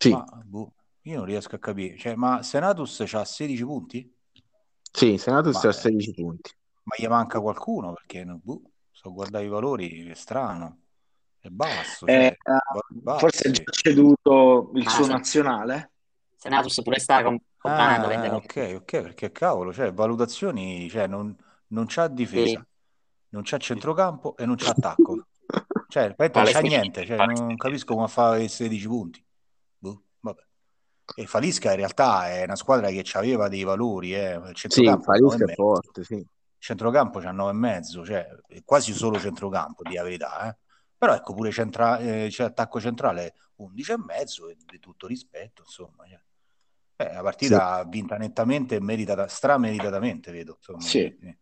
[0.00, 1.98] sì, ma boh, io non riesco a capire.
[1.98, 4.16] Cioè, ma Senatus ha 16 punti?
[4.90, 6.50] sì, Senatus ha 16 punti.
[6.84, 7.92] ma gli manca qualcuno?
[7.92, 8.62] Perché no, boh,
[9.04, 10.78] sto a guardare i valori, è strano,
[11.38, 12.56] è basso, Eh, cioè,
[12.88, 15.10] valori forse ha già ceduto il Ah, suo sì.
[15.10, 15.90] nazionale.
[16.36, 18.36] Senatus pure sta com- comprando, Ah, vendendo.
[18.38, 21.36] ok, ok, perché cavolo, cioè, valutazioni, cioè, non,
[21.68, 22.14] non c'ha Sì.
[22.14, 22.66] difesa,
[23.30, 25.26] non c'ha centrocampo e non c'ha attacco.
[25.88, 26.66] Cioè, non c'ha sì.
[26.66, 29.22] niente, cioè, non capisco come fa a 16 punti.
[29.78, 30.42] Boh, vabbè.
[31.16, 34.34] E Falisca in realtà è una squadra che aveva dei valori, eh.
[34.36, 36.26] Il Sì, centrocampo 9 Falisca è forte, sì.
[36.64, 38.26] Centrocampo c'ha 9 e mezzo, cioè
[38.64, 40.56] quasi solo centrocampo, di verità, eh.
[40.96, 45.60] Però ecco pure centra- eh, c'è attacco centrale 11 e mezzo e di tutto rispetto,
[45.60, 46.06] insomma.
[46.08, 46.18] Cioè.
[46.96, 47.22] Eh, la Sì.
[47.22, 50.54] partita vinta nettamente e meritata, strameritatamente, vedo.
[50.56, 51.14] Insomma, Sì.
[51.20, 51.36] sì.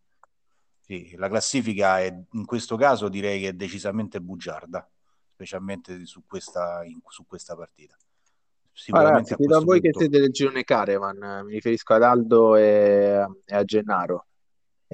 [0.81, 4.91] Sì, la classifica è, in questo caso direi che è decisamente bugiarda,
[5.35, 7.95] specialmente su questa, in- su questa partita.
[7.95, 8.01] Ah,
[8.73, 11.95] Sicuramente ragazzi, a chiedo a questo voi che punto siete del girone Caravan, mi riferisco
[11.95, 14.27] ad Aldo e, e a Gennaro.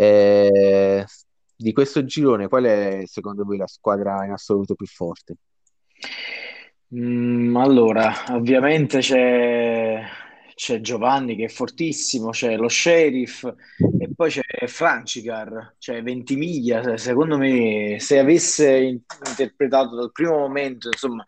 [0.00, 1.04] Eh,
[1.56, 5.34] di questo girone, qual è secondo voi la squadra in assoluto più forte?
[6.94, 10.00] Mm, allora, ovviamente c'è
[10.54, 16.82] c'è Giovanni che è fortissimo, c'è lo Sheriff e poi c'è Francicar, cioè Ventimiglia.
[16.82, 21.24] Se- Secondo me, se avesse in- interpretato dal primo momento, insomma,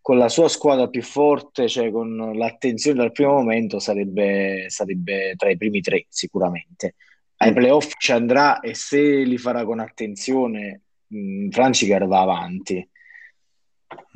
[0.00, 5.50] con la sua squadra più forte, cioè con l'attenzione dal primo momento, sarebbe, sarebbe tra
[5.50, 6.94] i primi tre sicuramente.
[7.42, 7.54] Ai Mm.
[7.54, 10.82] playoff ci andrà e se li farà con attenzione,
[11.14, 12.86] mm, Francicar va avanti.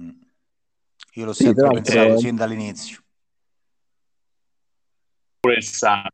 [0.03, 0.11] Mm.
[1.15, 2.99] Io l'ho Sì, sempre pensato l'altro, sin dall'inizio.
[5.41, 6.07] pure il San.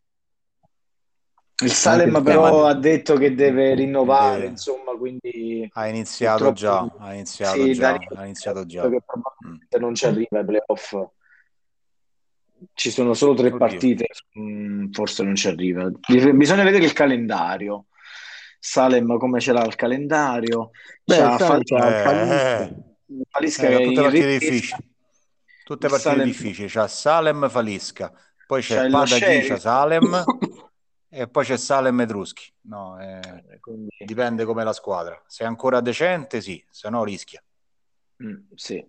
[1.62, 2.64] Il Salem però Salem.
[2.64, 7.92] ha detto che deve rinnovare, Deve- insomma, quindi Ha iniziato già, ha iniziato sì, già,
[7.94, 8.82] ha iniziato già.
[8.88, 8.98] che Mm.
[9.04, 10.94] probabilmente non ci arriva ai playoff.
[12.74, 13.58] Ci sono solo tre Oddio.
[13.58, 14.06] partite,
[14.38, 15.88] mm, forse non ci arriva.
[15.88, 17.86] Bis- Bisogna vedere il calendario.
[18.58, 20.70] Salem come ce l'ha il calendario?
[21.04, 22.62] Beh, C'ha il Salem Fal- c'ha Eh, Falisca.
[22.62, 24.44] eh, Falisca eh, tutte partite ripresa.
[24.44, 24.88] difficili.
[25.64, 26.68] Tutte partite Salem difficili.
[26.68, 28.12] C'ha Salem, Falisca,
[28.46, 29.58] poi c'è il Padaghi.
[29.58, 30.24] Salem
[31.08, 32.52] e poi c'è Salem Etruschi.
[32.62, 35.22] No, eh, Quindi, dipende come la squadra.
[35.26, 37.42] Se è ancora decente, sì, se no rischia.
[38.22, 38.84] mm, sì.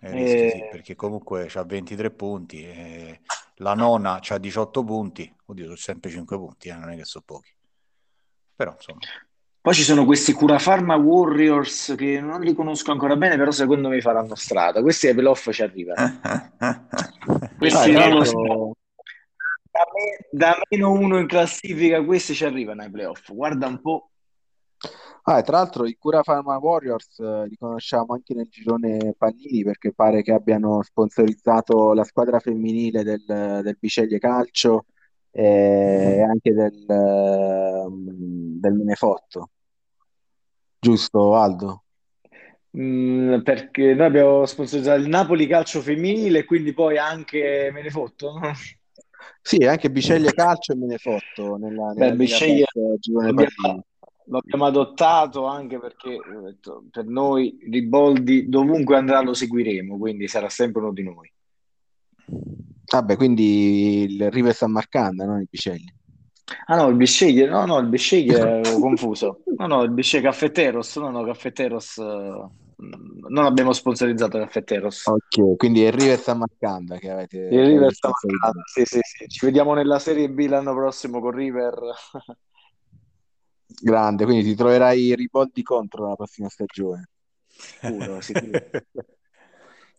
[0.00, 2.62] Eh, rischia, sì, Eh, perché comunque c'ha 23 punti.
[2.62, 3.20] e
[3.56, 5.32] la nona c'ha 18 punti.
[5.46, 7.50] Oddio, sono sempre 5 punti, eh, non è che sono pochi.
[8.54, 8.98] Però, insomma,
[9.60, 14.00] Poi ci sono questi Curafarma Warriors che non li conosco ancora bene, però secondo me
[14.00, 14.80] faranno strada.
[14.80, 16.20] Questi ai playoff ci arrivano.
[16.20, 16.50] Ah,
[17.58, 18.40] Questi tra non lo so.
[18.40, 18.76] l'altro,
[19.70, 23.32] Da, me- da meno uno in classifica, questi ci arrivano ai playoff.
[23.32, 24.10] Guarda un po'.
[25.22, 29.64] Ah, e tra l'altro i Cura Pharma Warriors eh, li conosciamo anche nel girone Pannini
[29.64, 34.86] perché pare che abbiano sponsorizzato la squadra femminile del, del Biceglie Calcio
[35.30, 39.50] e anche del, ehm, del Menefotto.
[40.78, 41.82] Giusto, Aldo?
[42.78, 48.38] Mm, perché noi abbiamo sponsorizzato il Napoli Calcio Femminile, quindi poi anche me ne fotto.
[49.42, 53.84] Sì, anche Biceglie Calcio e Menefotto nella, Beh, nella Lega Bisceglie Best girone l'abbiamo, Pannini.
[54.28, 60.28] Lo abbiamo adottato anche perché ho detto, per noi Riboldi dovunque andrà lo seguiremo, quindi
[60.28, 61.32] sarà sempre uno di noi.
[62.88, 65.38] Vabbè, quindi il River San Marcanda, no?
[65.38, 65.94] Il Biceglie.
[66.66, 69.42] Ah no, il Bisceglie, no, no, il Bisceglie ero confuso.
[69.56, 72.04] No, no, il Bisceglie Caffetteros, no, no, Caffetteros, eh,
[73.28, 75.06] non abbiamo sponsorizzato Caffetteros.
[75.06, 79.26] Ok, quindi il River San Marcanda che avete, Il River sta mancando, sì, sì, sì.
[79.26, 81.74] Ci vediamo nella Serie B l'anno prossimo con River.
[83.80, 87.08] Grande, quindi ti troverai i riboldi contro la prossima stagione.
[87.46, 88.70] Sicuro, sicuro.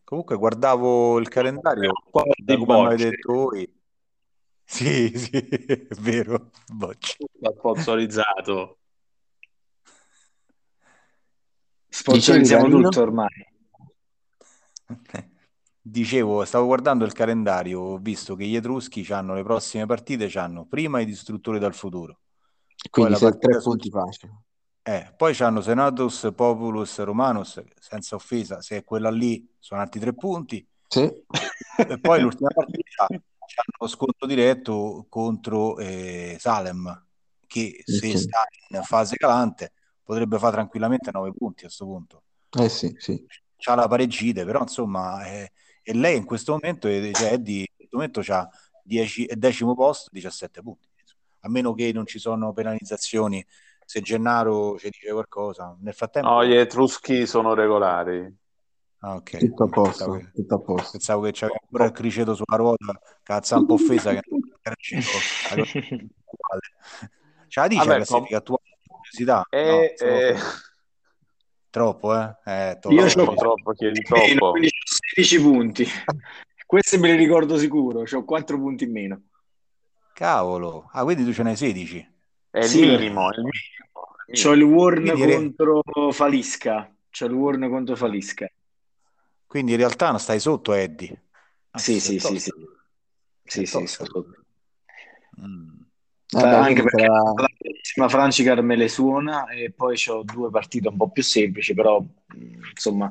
[0.03, 3.82] Comunque guardavo il calendario, Quando da di come avete bocce, detto voi.
[4.63, 7.17] Sì, sì, è vero, bocce.
[7.39, 8.78] l'ha sponsorizzato.
[11.89, 13.28] Sponsorizziamo tutto ormai.
[15.82, 20.65] Dicevo, stavo guardando il calendario, ho visto che gli Etruschi hanno le prossime partite, hanno
[20.65, 22.19] prima i distruttori dal futuro,
[22.89, 24.32] Quindi sei partita tre punti facili.
[24.84, 30.13] eh, poi c'hanno Senatus, Populus, Romanus, senza offesa, se è quella lì sono altri tre
[30.13, 37.05] punti, Sì, e poi l'ultima partita c'hanno scontro diretto contro eh, Salem,
[37.47, 38.17] che se ok.
[38.17, 39.73] sta in fase calante
[40.03, 42.23] potrebbe fare tranquillamente 9 punti a questo punto.
[42.59, 43.25] Eh sì, sì.
[43.57, 45.51] C'ha la pareggite, però insomma, eh,
[45.82, 48.47] e lei in questo momento, eh, cioè Eddie, in questo momento c'ha
[48.84, 50.87] 10, è decimo posto, 17 punti.
[51.48, 53.43] A meno che non ci sono penalizzazioni,
[53.86, 55.78] se Gennaro ci dice qualcosa.
[55.80, 58.38] Nel frattempo, No, gli Etruschi sono regolari.
[59.00, 59.38] ah, ok.
[59.38, 60.91] Tutto a Pensavo posto, che, tutto a posto.
[60.91, 64.76] pensavo che c'aveva ancora il criceto sulla ruota, cazzo un po' offesa che non era
[65.56, 66.62] la attuale.
[67.48, 68.64] Ce la dice la Vabbè, com- classifica attuale?
[68.86, 69.36] Curiosità?
[69.38, 70.36] No, e, solo e-
[71.70, 72.36] troppo, eh?
[72.43, 73.06] Eh, Io troppo.
[73.06, 74.50] c'ho troppo, troppo, chiedi troppo.
[74.52, 75.86] quindi c'ho 16 punti.
[76.66, 79.22] Questi me li ricordo sicuro, ho 4 punti in meno.
[80.18, 80.89] Cavolo.
[80.93, 82.05] Ah, quindi tu ce n'hai 16.
[82.49, 84.07] È il Sì, minimo, è il minimo.
[84.32, 86.93] c'ho il Warn Quindi, contro Falisca.
[87.09, 88.47] C'ho il Warn contro Falisca.
[89.47, 91.24] quindi in realtà non stai sotto, Eddie.
[91.72, 92.51] Ah, Sì, sì, sì, sì.
[93.45, 94.05] Sì, sì, tosta.
[94.05, 94.45] sto sotto.
[95.38, 95.76] Mm.
[96.30, 97.07] Eh beh, anche perché
[97.95, 102.01] la Francicar me le suona e poi ho due partite un po' più semplici, però
[102.01, 103.09] mh, insomma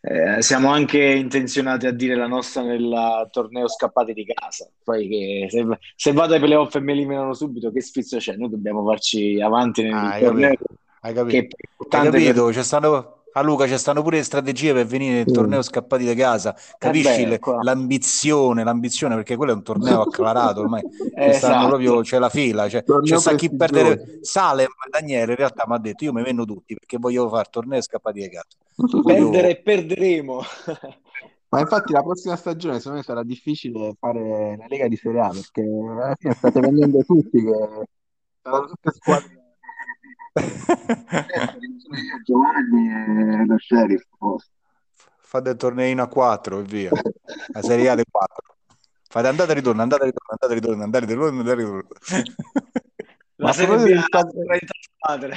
[0.00, 4.68] eh, siamo anche intenzionati a dire la nostra nel torneo scappati di casa.
[4.82, 5.64] Poi che se,
[5.94, 8.34] se vado ai playoff e mi eliminano subito, che sfizio c'è?
[8.34, 10.74] Noi dobbiamo farci avanti nel Ah, hai torneo capito?
[11.00, 11.56] Hai che è capito?
[11.76, 12.46] più Hai capito?
[12.46, 13.15] C'è stanno...
[13.36, 16.56] A Luca ci stanno pure le strategie per venire nel torneo scappati da casa.
[16.56, 17.58] Eh Capisci beh, le- qua...
[17.62, 20.82] l'ambizione, l'ambizione, perché quello è un torneo acclarato ormai.
[21.14, 22.02] Eh, Ci stanno proprio, esatto.
[22.04, 24.20] c'è la fila, c'è, c'è Torneo sta chi perdere.
[24.22, 27.82] Salem, Daniele, in realtà mi ha detto, io mi venno tutti perché voglio fare tornei
[27.82, 28.46] scappati da casa.
[29.04, 30.40] Perdere e perderemo.
[31.48, 35.28] Ma infatti la prossima stagione secondo me sarà difficile fare la Lega di Serie A
[35.28, 37.86] perché alla fine state vendendo tutti che
[38.42, 39.35] saranno tutte squadre
[42.24, 44.50] Giovanni e lo Sheriff forse.
[45.18, 46.90] Fate il torneino a 4 e via.
[47.52, 48.54] La Serie A dei 4.
[49.08, 51.64] Fate andata e ritorno, andata e ritorno, andata e ritorno, andata e ritorno, andata e
[51.64, 51.88] ritorno.
[53.36, 54.44] Ma La Serie B di squadre...
[54.44, 55.36] 30 squadre.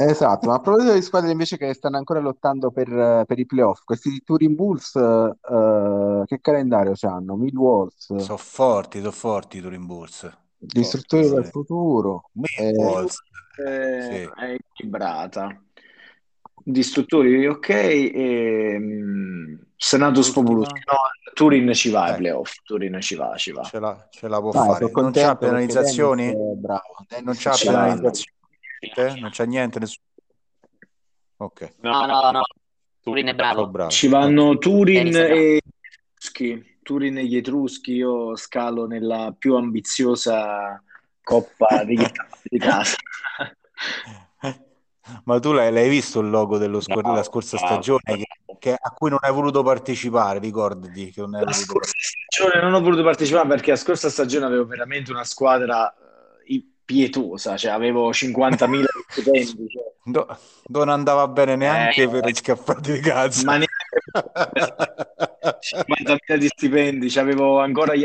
[0.00, 3.82] Esatto, ma a proposito di squadre invece che stanno ancora lottando per, per i playoff,
[3.82, 7.34] questi Turin Bulls eh, che calendario hanno?
[7.34, 10.30] Millwalls, Sono forti, sono forti i Turin Bulls.
[10.58, 11.50] Distruttori Forte, del sì.
[11.50, 12.30] futuro.
[12.58, 13.18] Eh, Meatballs.
[13.66, 14.40] Eh, Sì.
[14.44, 15.62] è equilibrata.
[16.64, 17.68] Distruttori, ok.
[17.70, 18.78] E,
[19.76, 20.44] Senatus L'ultima?
[20.46, 20.68] Populus.
[20.68, 22.18] No, Turin ci va ai Ecco.
[22.18, 22.52] playoff.
[22.64, 23.62] Turin ci va, ci va.
[23.62, 24.90] Ce la, ce la può dai, fare.
[24.90, 26.26] Non c'ha penalizzazioni?
[26.28, 26.94] È bravo.
[26.96, 29.20] Non Dennis c'ha è penalizzazioni?
[29.20, 30.04] Non c'ha niente, nessuno.
[31.40, 32.42] Ok, No, no, no.
[33.00, 33.68] Turin è bravo.
[33.68, 33.90] bravo.
[33.90, 35.60] Ci vanno Turin è e
[36.14, 36.77] Etruschi.
[36.88, 37.92] Turin e gli Etruschi.
[37.92, 40.82] Io scalo nella più ambiziosa
[41.22, 41.96] coppa di,
[42.48, 42.96] di casa.
[45.24, 48.26] Ma tu l'hai, l'hai visto il logo dello scor- della scorsa bravo, stagione che-
[48.58, 51.92] che- a cui non hai voluto partecipare, ricordati che non hai La voluto scorsa
[52.30, 55.94] stagione non ho voluto partecipare perché la scorsa stagione avevo veramente una squadra
[56.46, 62.34] eh, pietosa, cioè avevo 50.000 stipendi, cioè, Do- non andava bene neanche Eh, per gli
[62.34, 63.44] scaffali di cazzo.
[63.44, 63.67] ma neanche
[65.60, 68.04] 50.000 di stipendi, avevo ancora gli-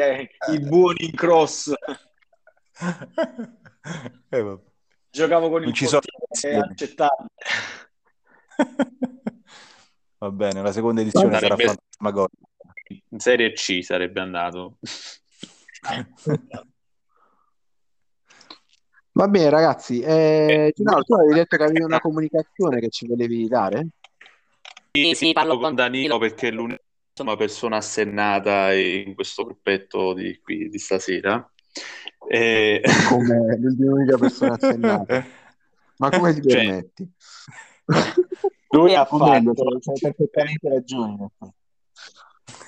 [0.52, 1.72] i buoni in cross,
[4.30, 4.62] Eh, vabbè.
[5.10, 7.30] giocavo con Non il ci sono portiere accettabile.
[10.18, 12.38] Va bene, la seconda edizione sarà Sarebbe- fantasmagorica.
[13.10, 14.78] In Serie C sarebbe andato.
[19.16, 20.00] Va bene, ragazzi.
[20.02, 23.88] Eh, Gennaro, tu avevi detto che avevi una comunicazione che ci volevi dare?
[24.96, 26.78] Sì, sì, parlo con Danilo perché è l'unica
[27.36, 31.52] persona assennata in questo gruppetto di, qui, di stasera.
[32.30, 32.80] E-
[33.10, 35.26] Come l'unica persona assennata.
[35.98, 37.12] Ma come ti Cioè, permetti?
[38.70, 41.28] lui ha fatto c'hai perfettamente ragione.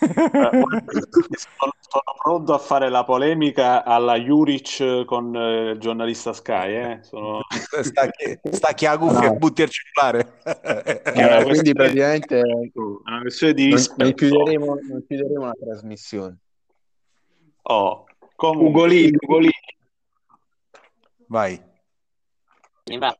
[0.06, 0.64] Eh,
[1.36, 6.74] sono, sono pronto a fare la polemica alla Juric con eh, il giornalista Sky.
[6.76, 6.99] Eh?
[7.03, 7.41] Sono...
[7.82, 9.34] Stacchi, stacchi la cuffia No.
[9.34, 10.39] e butti il cellulare.
[10.43, 12.43] Eh, quindi praticamente è
[12.74, 16.38] una questione di non, non chiuderemo, non chiuderemo la trasmissione.
[17.64, 19.51] Oh, comunque, Ugolini, Ugolini.
[21.28, 21.60] Vai.
[22.84, 23.18] Bravo.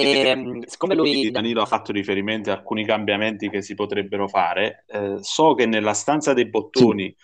[0.00, 5.16] E, siccome lui Danilo ha fatto riferimento a alcuni cambiamenti che si potrebbero fare, eh,
[5.20, 7.14] so che nella stanza dei bottoni,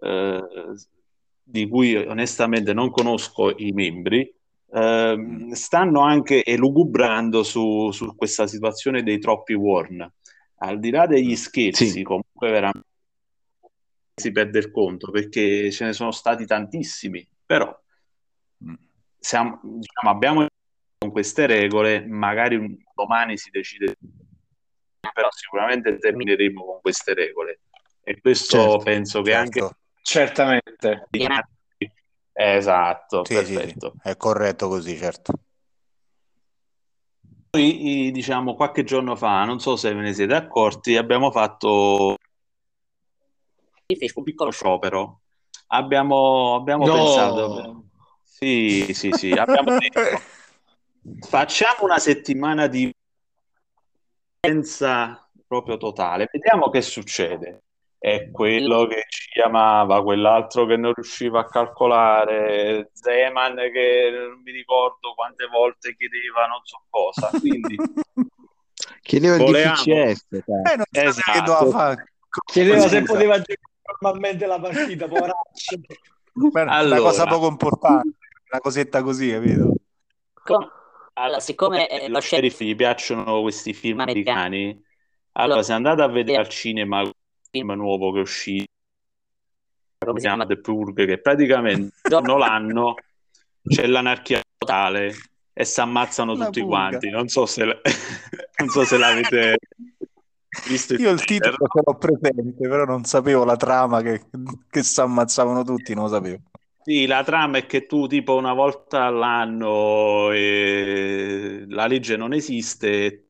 [0.00, 0.40] eh,
[1.42, 4.32] di cui onestamente non conosco i membri,
[4.72, 10.08] ehm, stanno anche elugubrando su, su questa situazione dei troppi warn.
[10.58, 12.02] Al di là degli scherzi, Sì.
[12.02, 12.86] comunque veramente
[14.14, 17.76] si perde il conto perché ce ne sono stati tantissimi, però
[18.64, 18.74] Mm.
[19.18, 20.46] siamo, diciamo, abbiamo
[21.02, 23.96] con queste regole, magari un- domani si decide,
[25.12, 27.60] però sicuramente termineremo con queste regole.
[28.04, 29.76] E questo Certo, penso che anche Certo.
[30.02, 31.08] Certamente.
[32.32, 33.94] esatto, Sì, sì, sì, perfetto.
[34.02, 35.32] è corretto così, certo.
[37.52, 42.16] Noi, i- diciamo, qualche giorno fa, non so se ve ne siete accorti, abbiamo fatto
[44.14, 45.20] un piccolo sciopero.
[45.68, 46.94] Abbiamo, abbiamo No.
[46.94, 47.84] pensato,
[48.24, 50.00] sì, sì, sì, abbiamo detto,
[51.28, 52.92] facciamo una settimana di
[54.40, 57.62] violenza proprio totale, vediamo che succede.
[58.02, 64.50] È quello che ci chiamava, quell'altro che non riusciva a calcolare, Zeman che non mi
[64.50, 67.30] ricordo quante volte chiedeva non so cosa.
[67.38, 67.76] Quindi
[69.02, 69.76] Chiedeva il Volevamo.
[69.76, 70.10] Sai.
[70.10, 71.32] Eh, non sapeva Esatto.
[71.32, 72.12] che doveva fare.
[72.46, 73.60] Chiedeva se Scusa, poteva giocare
[74.00, 75.80] normalmente la partita, poveraccio.
[76.32, 77.00] una Allora.
[77.00, 78.16] cosa poco importante,
[78.50, 79.74] una cosetta così, capito?
[80.42, 80.70] Com-
[81.14, 84.40] allora, siccome eh, lo lo sheriff sheriff gli piacciono questi film Americani.
[84.40, 84.84] americani,
[85.32, 87.12] allora se andate a vedere al cinema il
[87.50, 88.64] film nuovo che è uscito,
[89.98, 90.46] come si chiama?
[90.46, 92.94] The Purge, che praticamente ogni l'anno
[93.62, 95.14] c'è l'anarchia totale
[95.52, 96.98] e si ammazzano La tutti purga.
[96.98, 97.10] quanti.
[97.10, 97.80] Non so se, l-
[98.58, 99.58] non so se l'avete
[100.66, 104.22] visto Io il titolo ce l'ho presente, però non sapevo la trama che,
[104.68, 106.38] che si ammazzavano tutti, non lo sapevo.
[106.84, 113.28] Sì, la trama è che tu tipo una volta all'anno eh, la legge non esiste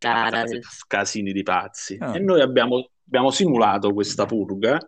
[0.00, 0.44] Ah, da-
[0.86, 1.96] casini di pazzi.
[2.00, 2.14] Ah.
[2.14, 4.78] E noi abbiamo, abbiamo simulato questa purga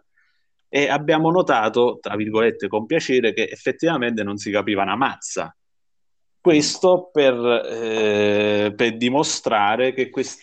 [0.69, 5.55] e abbiamo notato, tra virgolette, con piacere che effettivamente non si capiva una mazza.
[6.41, 10.43] Questo per, eh, per dimostrare che questo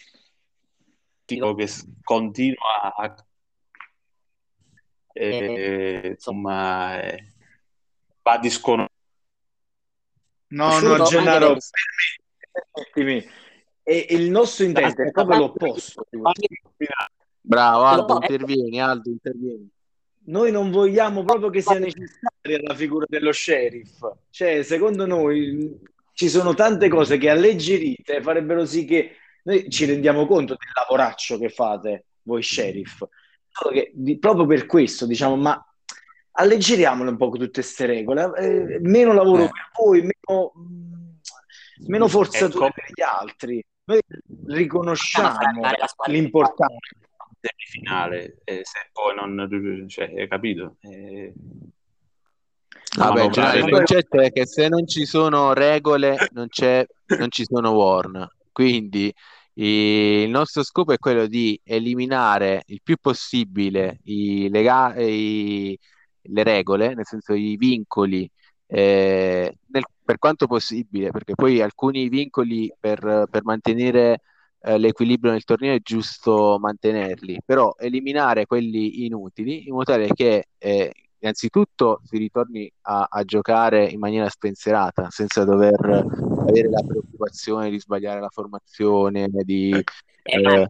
[1.26, 1.68] tipo che
[2.04, 3.16] continua a
[5.18, 7.34] eh, insomma eh,
[8.22, 8.96] va disconosciuto
[10.50, 11.62] No, Assurdo, no, anche Gennaro, per-
[12.94, 13.30] permettimi.
[13.84, 16.06] E il nostro intento è proprio l'opposto.
[17.42, 19.70] Bravo, Aldo, No, intervieni, Aldo, intervieni.
[20.26, 24.06] Noi non vogliamo proprio che sia necessaria la figura dello sheriff.
[24.30, 25.80] Cioè, secondo noi
[26.14, 31.38] ci sono tante cose che alleggerite farebbero sì che noi ci rendiamo conto del lavoraccio
[31.38, 33.04] che fate voi sheriff.
[33.60, 35.60] Solo che di- proprio per questo diciamo, ma
[36.34, 39.50] alleggeriamole un po' tutte queste regole, eh, meno lavoro Eh.
[39.50, 40.52] per voi, meno,
[41.88, 42.74] meno forzature Ecco.
[42.76, 43.66] per gli altri.
[43.86, 44.00] Noi
[44.48, 45.38] riconosciamo
[46.08, 46.76] l'importanza.
[47.40, 49.88] semifinale, eh, se poi non...
[49.88, 50.76] Cioè, hai capito?
[50.82, 51.34] Eh,
[52.98, 56.86] Vabbè, manovrare Gennaro, il concetto è che se non ci sono regole, non c'è,
[57.18, 58.28] non ci sono warn.
[58.52, 59.14] Quindi
[59.60, 65.78] il nostro scopo è quello di eliminare il più possibile i lega- i-
[66.30, 68.30] le regole, nel senso i vincoli,
[68.68, 74.22] eh, nel- per quanto possibile, perché poi alcuni vincoli per, per mantenere
[74.60, 80.48] eh, l'equilibrio nel torneo è giusto mantenerli, però eliminare quelli inutili in modo tale che
[80.58, 86.04] eh, innanzitutto si ritorni a, a giocare in maniera spensierata, senza dover
[86.48, 89.84] avere la preoccupazione di sbagliare la formazione, di, Eh,
[90.24, 90.68] eh,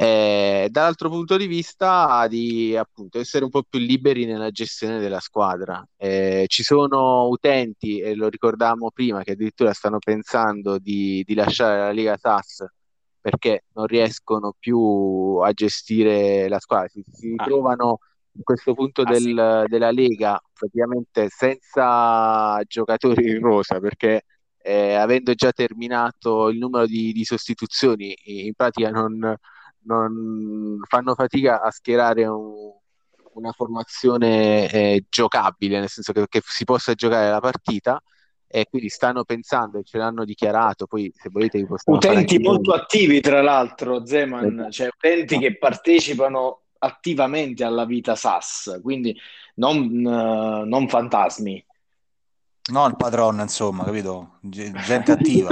[0.00, 5.18] eh, dall'altro punto di vista di appunto essere un po' più liberi nella gestione della
[5.20, 5.84] squadra.
[5.96, 11.78] Eh, ci sono utenti, e lo ricordavamo prima, che addirittura stanno pensando di, di lasciare
[11.78, 12.64] la Liga SAS
[13.20, 14.78] perché non riescono più
[15.42, 17.42] a gestire la squadra, si, si Ah.
[17.44, 17.98] ritrovano
[18.32, 19.24] in questo punto Ah, sì.
[19.34, 24.22] del- della Lega praticamente senza giocatori in rosa perché
[24.62, 29.36] eh, avendo già terminato il numero di, di sostituzioni, in pratica non,
[29.84, 32.76] non fanno fatica a schierare un-
[33.34, 38.02] una formazione eh, giocabile, nel senso che, che si possa giocare la partita.
[38.50, 40.86] E quindi stanno pensando, e ce l'hanno dichiarato.
[40.86, 45.58] Poi, se volete, vi possiamo fare Utenti molto attivi, tra l'altro, Zeman, cioè utenti che
[45.58, 49.14] partecipano attivamente alla vita SAS, quindi
[49.56, 51.62] non, eh, non fantasmi.
[52.68, 54.38] No, il padrone, insomma, capito?
[54.40, 55.50] Ge- Gente attiva.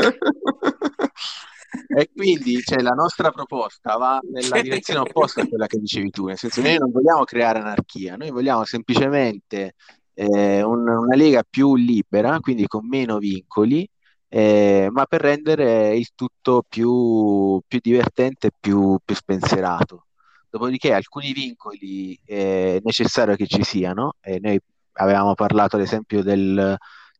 [1.88, 6.26] E quindi cioè, la nostra proposta va nella direzione opposta a quella che dicevi tu,
[6.26, 9.74] nel senso che noi non vogliamo creare anarchia, noi vogliamo semplicemente
[10.14, 13.88] eh, un- una lega più libera, quindi con meno vincoli,
[14.28, 20.06] eh, ma per rendere il tutto più, più divertente e più, più spensierato.
[20.48, 24.58] Dopodiché alcuni vincoli eh, è necessario che ci siano, e noi
[24.94, 26.76] avevamo parlato ad esempio del,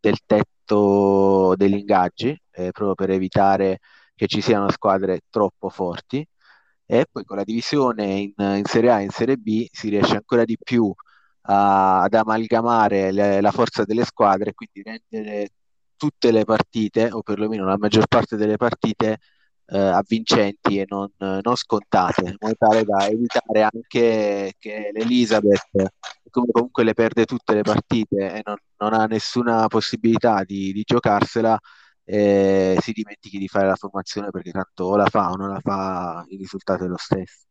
[0.07, 3.79] del tetto degli ingaggi, eh, proprio per evitare
[4.15, 6.27] che ci siano squadre troppo forti.
[6.89, 10.15] E poi con la divisione in, in Serie A e in Serie B si riesce
[10.15, 10.93] ancora di più
[11.43, 15.51] a- ad amalgamare le- la forza delle squadre e quindi rendere
[15.97, 19.19] tutte le partite, o perlomeno la maggior parte delle partite,
[19.69, 25.71] eh, avvincenti e non, non scontate, in modo tale da evitare anche che l'Elizabeth,
[26.41, 30.83] come comunque le perde tutte le partite e non, non ha nessuna possibilità di, di
[30.85, 31.59] giocarsela,
[32.05, 35.61] eh, si dimentichi di fare la formazione perché tanto o la fa o non la
[35.61, 37.45] fa, il risultato è lo stesso.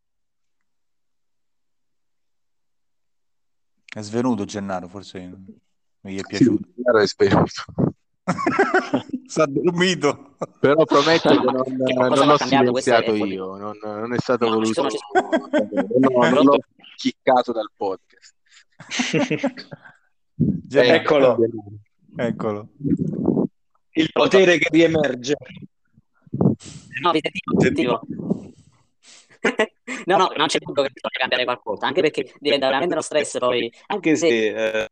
[3.86, 5.46] È svenuto Gennaro, forse non
[6.02, 6.68] gli è Sì, piaciuto.
[6.76, 7.64] chiaro è svenuto.
[9.28, 10.36] Si è dormito.
[10.60, 14.74] Però prometto che non, Che non l'ho silenziato io, non, non è stato No, ci
[14.74, 15.00] voluto, sono- ci
[16.00, 16.58] non, non l'ho
[16.96, 18.34] chiccato dal podcast.
[20.38, 21.38] Eh, Eccolo.
[22.18, 22.68] Eccolo.
[23.92, 25.36] Il potere che riemerge.
[27.02, 28.02] No, vi sentivo, vi sentivo.
[30.06, 33.38] No, no, non c'è punto che bisogna cambiare qualcosa, anche perché diventa veramente uno stress
[33.38, 34.28] poi, anche se
[34.82, 34.90] eh,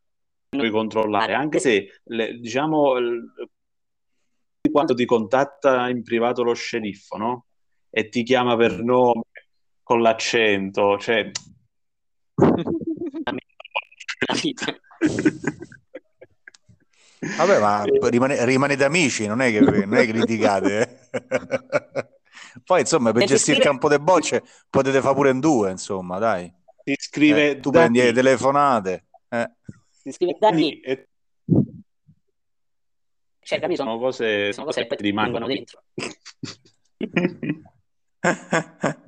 [0.48, 3.34] puoi controllare, anche se le- diciamo il-
[4.72, 7.46] quando ti contatta in privato lo sceriffo, no?
[7.90, 9.24] E ti chiama per nome
[9.84, 11.30] con l'accento, cioè
[14.26, 14.66] la vita.
[17.38, 21.08] Vabbè, ma rimane- rimanete amici, non è che, non è che litigate.
[21.12, 22.10] eh.
[22.66, 25.72] Poi, insomma, per Per gestire il gestire- campo de bocce potete fare pure in due,
[25.72, 26.54] insomma, dai.
[26.84, 29.06] ti scrive Eh, tu prendi Dani, le telefonate.
[29.30, 29.52] eh.
[30.04, 31.08] ti scrive Dani, e
[33.40, 33.84] Cioè, capito?
[33.84, 35.84] sono cose, Sono cose che poi ti rimangono dentro.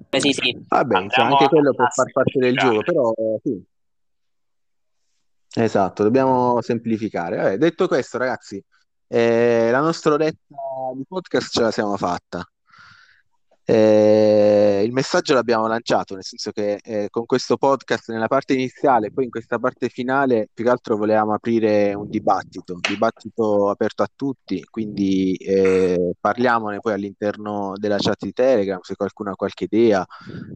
[0.10, 0.66] Eh, sì, sì.
[0.68, 3.64] Vabbè, insomma, anche a- quello può far parte del gioco, però eh, sì.
[5.58, 7.38] Esatto, dobbiamo semplificare.
[7.38, 8.62] Vabbè, detto questo, ragazzi,
[9.08, 10.38] eh, la nostra oretta
[10.94, 12.46] di podcast ce la siamo fatta.
[13.68, 19.12] Eh, il messaggio l'abbiamo lanciato, nel senso che eh, con questo podcast nella parte iniziale,
[19.12, 24.04] poi in questa parte finale, più che altro volevamo aprire un dibattito, un dibattito aperto
[24.04, 29.64] a tutti, quindi eh, parliamone poi all'interno della chat di Telegram, se qualcuno ha qualche
[29.64, 30.06] idea,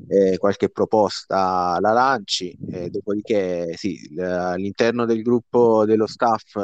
[0.07, 6.57] eh, qualche proposta la lanci, eh, dopodiché sì, all'interno del gruppo dello staff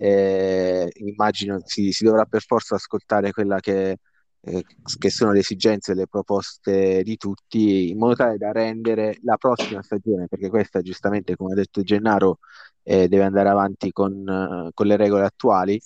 [0.00, 3.98] eh, immagino si, si dovrà per forza ascoltare quella che
[4.48, 4.64] eh,
[4.98, 9.36] che sono le esigenze e le proposte di tutti, in modo tale da rendere la
[9.36, 12.38] prossima stagione, perché questa giustamente, come ha detto Gennaro,
[12.82, 15.80] eh, deve andare avanti con, eh, con le regole attuali,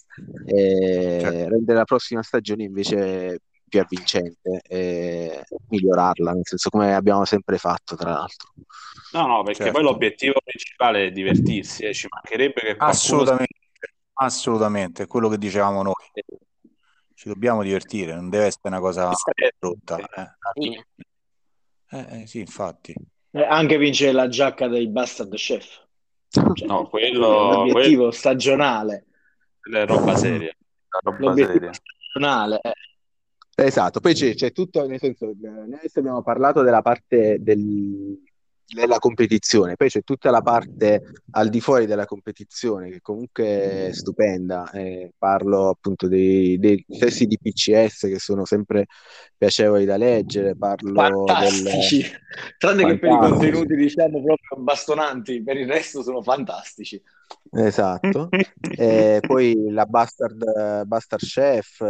[0.46, 1.48] eh, Certo.
[1.48, 7.96] rendere la prossima stagione invece più avvincente e migliorarla, nel senso come abbiamo sempre fatto,
[7.96, 8.52] tra l'altro.
[9.12, 9.78] No, no, perché Certo.
[9.78, 11.94] poi l'obiettivo principale è divertirsi, eh.
[11.94, 13.56] Ci mancherebbe che qualcuno Assolutamente,
[14.14, 15.94] assolutamente, è quello che dicevamo noi.
[17.22, 19.12] Ci dobbiamo divertire, non deve essere una cosa
[19.56, 19.96] brutta.
[19.96, 20.28] eh.
[20.54, 20.86] Fine.
[21.90, 22.92] Eh, eh, sì, infatti.
[23.30, 25.86] Eh, anche vincere la giacca dei Bastard Chef.
[26.28, 29.06] Cioè, No, quello è quello, l'obiettivo stagionale.
[29.60, 30.52] quello è roba seria.
[31.00, 31.72] roba L'obiettivo seria.
[31.72, 32.60] stagionale.
[32.60, 32.72] eh.
[33.66, 38.20] Esatto, poi c'è, c'è tutto, nel senso, eh, noi adesso abbiamo parlato della parte del-
[38.72, 41.02] della competizione, poi c'è tutta la parte
[41.32, 44.70] al di fuori della competizione che comunque è stupenda.
[44.70, 48.86] Eh, parlo appunto dei, dei testi di PCS che sono sempre
[49.36, 51.24] piacevoli da leggere, parlo del...
[51.26, 52.04] Fantastici.
[52.56, 53.50] Tranne che per i Fantastici.
[53.50, 57.00] contenuti, diciamo, proprio bastonanti, per il resto sono fantastici.
[57.50, 58.28] Esatto.
[58.74, 61.80] Eh, poi la Bastard, Bastard Chef,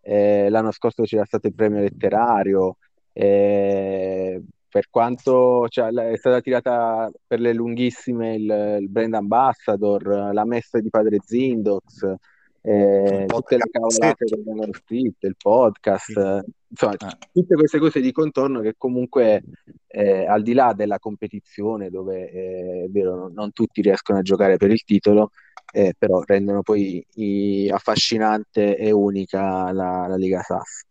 [0.00, 2.78] eh, l'anno scorso c'era stato il premio letterario,
[3.12, 10.44] eh, per quanto cioè, è stata tirata per le lunghissime il, il brand ambassador, la
[10.44, 12.14] messa di Padre Zindox,
[12.62, 17.28] eh, tutte le cavolate che vengono scritte, il podcast, eh, insomma, Eh.
[17.32, 19.44] tutte queste cose di contorno che comunque
[19.86, 24.22] eh, al di là della competizione, dove eh, è vero, non, non tutti riescono a
[24.22, 25.30] giocare per il titolo,
[25.72, 30.84] eh, però rendono poi i- affascinante e unica la, la Liga SAS.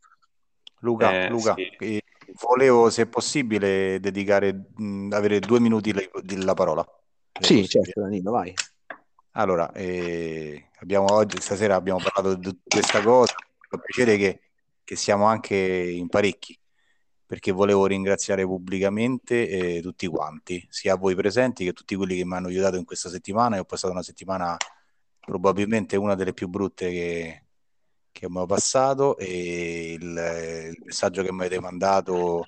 [0.80, 2.01] Luca, Eh, Luca, sì.
[2.40, 6.82] Volevo, se possibile, dedicare, mh, avere due minuti di- la parola.
[6.84, 7.68] è Sì, possibile.
[7.68, 8.54] certo, Danilo, vai.
[9.32, 13.34] Allora, eh, abbiamo oggi, stasera abbiamo parlato di questa cosa,
[13.68, 14.40] fa piacere che,
[14.84, 16.58] che siamo anche in parecchi,
[17.26, 22.36] perché volevo ringraziare pubblicamente eh, tutti quanti, sia voi presenti che tutti quelli che mi
[22.36, 23.56] hanno aiutato in questa settimana.
[23.56, 24.56] Io ho passato una settimana
[25.20, 27.45] probabilmente una delle più brutte che,
[28.16, 32.45] che abbiamo passato e il, il messaggio che mi avete mandato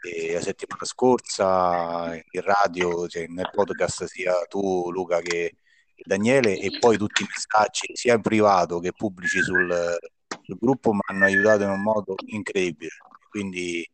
[0.00, 5.56] eh, la settimana scorsa in radio, cioè nel podcast, sia tu Luca che
[6.02, 9.98] Daniele e poi tutti i messaggi sia in privato che pubblici sul,
[10.42, 12.92] sul gruppo mi hanno aiutato in un modo incredibile.
[13.28, 13.86] Quindi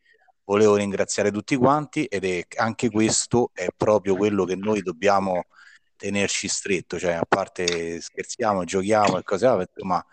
[0.45, 5.47] volevo ringraziare tutti quanti ed è anche questo è proprio quello che noi dobbiamo
[5.97, 10.05] tenerci stretto, cioè a parte scherziamo, giochiamo e cose, insomma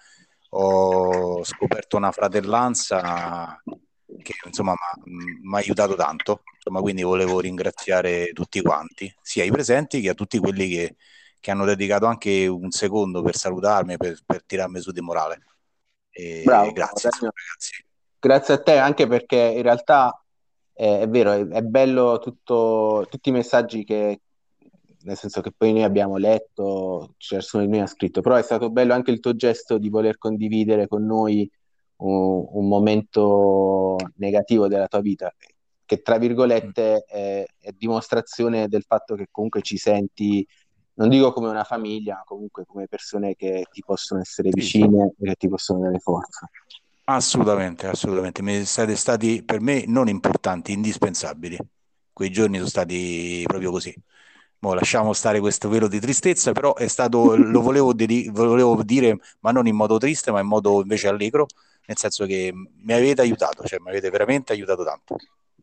[0.58, 3.62] ho scoperto una fratellanza
[4.22, 4.74] che insomma
[5.06, 10.14] mi ha aiutato tanto, insomma quindi volevo ringraziare tutti quanti, sia i presenti che a
[10.14, 10.96] tutti quelli che,
[11.40, 15.44] che hanno dedicato anche un secondo per salutarmi, per, per tirarmi su di morale.
[16.10, 17.32] E Bravo, grazie, insomma.
[18.18, 20.24] Grazie a te, anche perché in realtà
[20.74, 24.22] eh, è vero, è, è bello tutto, tutti i messaggi che,
[25.06, 28.72] nel senso che poi noi abbiamo letto, nessuno di noi ha scritto, però è stato
[28.72, 31.50] bello anche il tuo gesto di voler condividere con noi
[31.98, 35.32] un, un momento negativo della tua vita,
[35.86, 40.46] che tra virgolette è, è dimostrazione del fatto che comunque ci senti,
[40.96, 45.26] non dico come una famiglia, ma comunque come persone che ti possono essere vicine e
[45.28, 46.50] che ti possono dare forza.
[47.04, 48.42] Assolutamente, assolutamente.
[48.42, 51.60] Mi siete stati per me non importanti, indispensabili.
[52.12, 53.94] Quei giorni sono stati proprio così.
[54.66, 59.16] Mo lasciamo stare questo velo di tristezza, però è stato, lo volevo, dedi- volevo dire,
[59.42, 61.46] ma non in modo triste, ma in modo invece allegro,
[61.86, 65.18] nel senso che mi avete aiutato, cioè mi avete veramente aiutato tanto.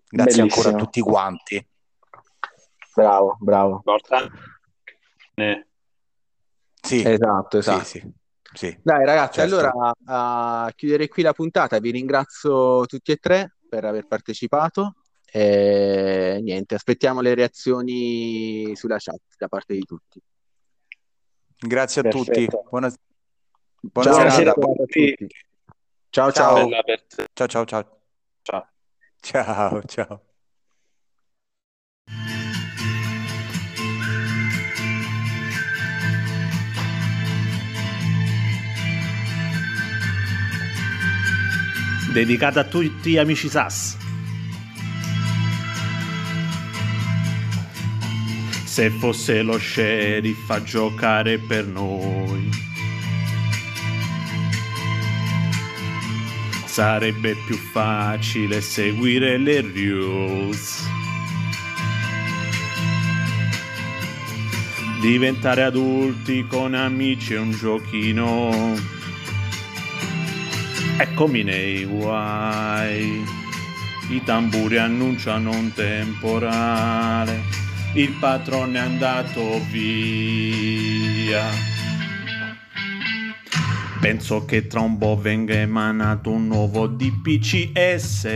[0.09, 0.85] Grazie ancora a Bellissimo.
[0.85, 1.69] tutti quanti.
[2.95, 3.75] Bravo, bravo.
[3.75, 4.39] Importante.
[5.35, 5.67] Eh,
[6.81, 7.85] Sì, Esatto, sì, esatto.
[7.85, 8.13] sì,
[8.53, 8.79] sì.
[8.85, 9.57] Dai ragazzi, Certo.
[9.57, 14.95] allora a chiudere qui la puntata, vi ringrazio tutti e tre per aver partecipato
[15.35, 20.21] e niente, aspettiamo le reazioni sulla chat da parte di tutti.
[21.59, 22.45] Grazie a tutti.
[22.45, 22.67] Perfetto.
[22.69, 22.93] Buona,
[23.81, 24.61] buona Ciao, serata.
[24.61, 25.27] buona tutti.
[26.11, 26.69] Ciao ciao.
[27.33, 28.01] Ciao, ciao, ciao.
[28.43, 28.69] Ciao.
[29.21, 30.23] Ciao, ciao.
[42.13, 44.02] Dedicata a tutti gli amici SAS.
[48.73, 52.49] Se fosse lo sheriff a giocare per noi,
[56.65, 60.89] sarebbe più facile seguire le rules.
[65.03, 68.75] Diventare adulti con amici è un giochino.
[70.97, 73.23] Eccomi nei guai,
[74.09, 77.61] i tamburi annunciano un temporale,
[77.95, 81.45] il patrone è andato via.
[84.01, 88.29] Penso che tra un po' venga emanato un nuovo DPCS.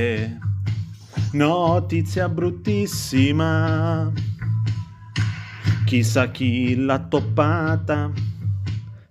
[1.33, 4.13] Notizia bruttissima.
[5.85, 8.11] Chissà chi l'ha toppata.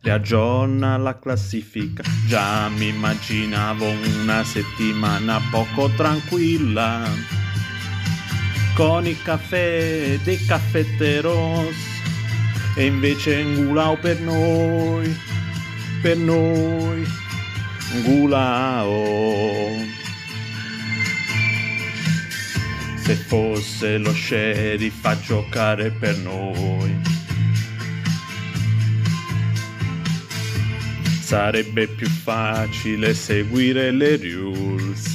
[0.01, 2.03] Riaggiorna la classifica.
[2.27, 3.85] Già mi immaginavo
[4.21, 7.43] una settimana poco tranquilla.
[8.75, 11.73] Con il caffè dei caffetteros.
[12.75, 15.17] E invece Ngulao per noi.
[16.01, 17.07] Per noi.
[17.93, 19.03] Ngulao.
[22.97, 26.93] Se fosse lo sheriff a giocare per noi.
[31.21, 35.14] Sarebbe più facile seguire le rules.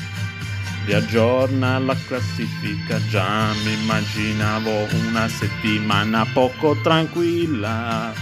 [0.85, 2.99] Riaggiorna la classifica.
[3.07, 8.13] Già mi immaginavo una settimana poco tranquilla.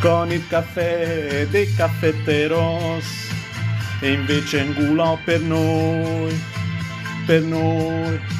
[0.00, 3.28] Con il caffè dei caffetteros.
[4.00, 6.58] E invece Ngulò per noi
[7.30, 8.39] per noi.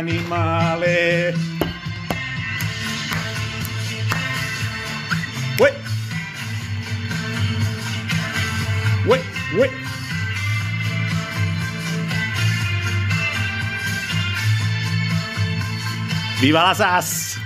[0.00, 1.36] animales.
[16.40, 17.39] ¡Viva las as!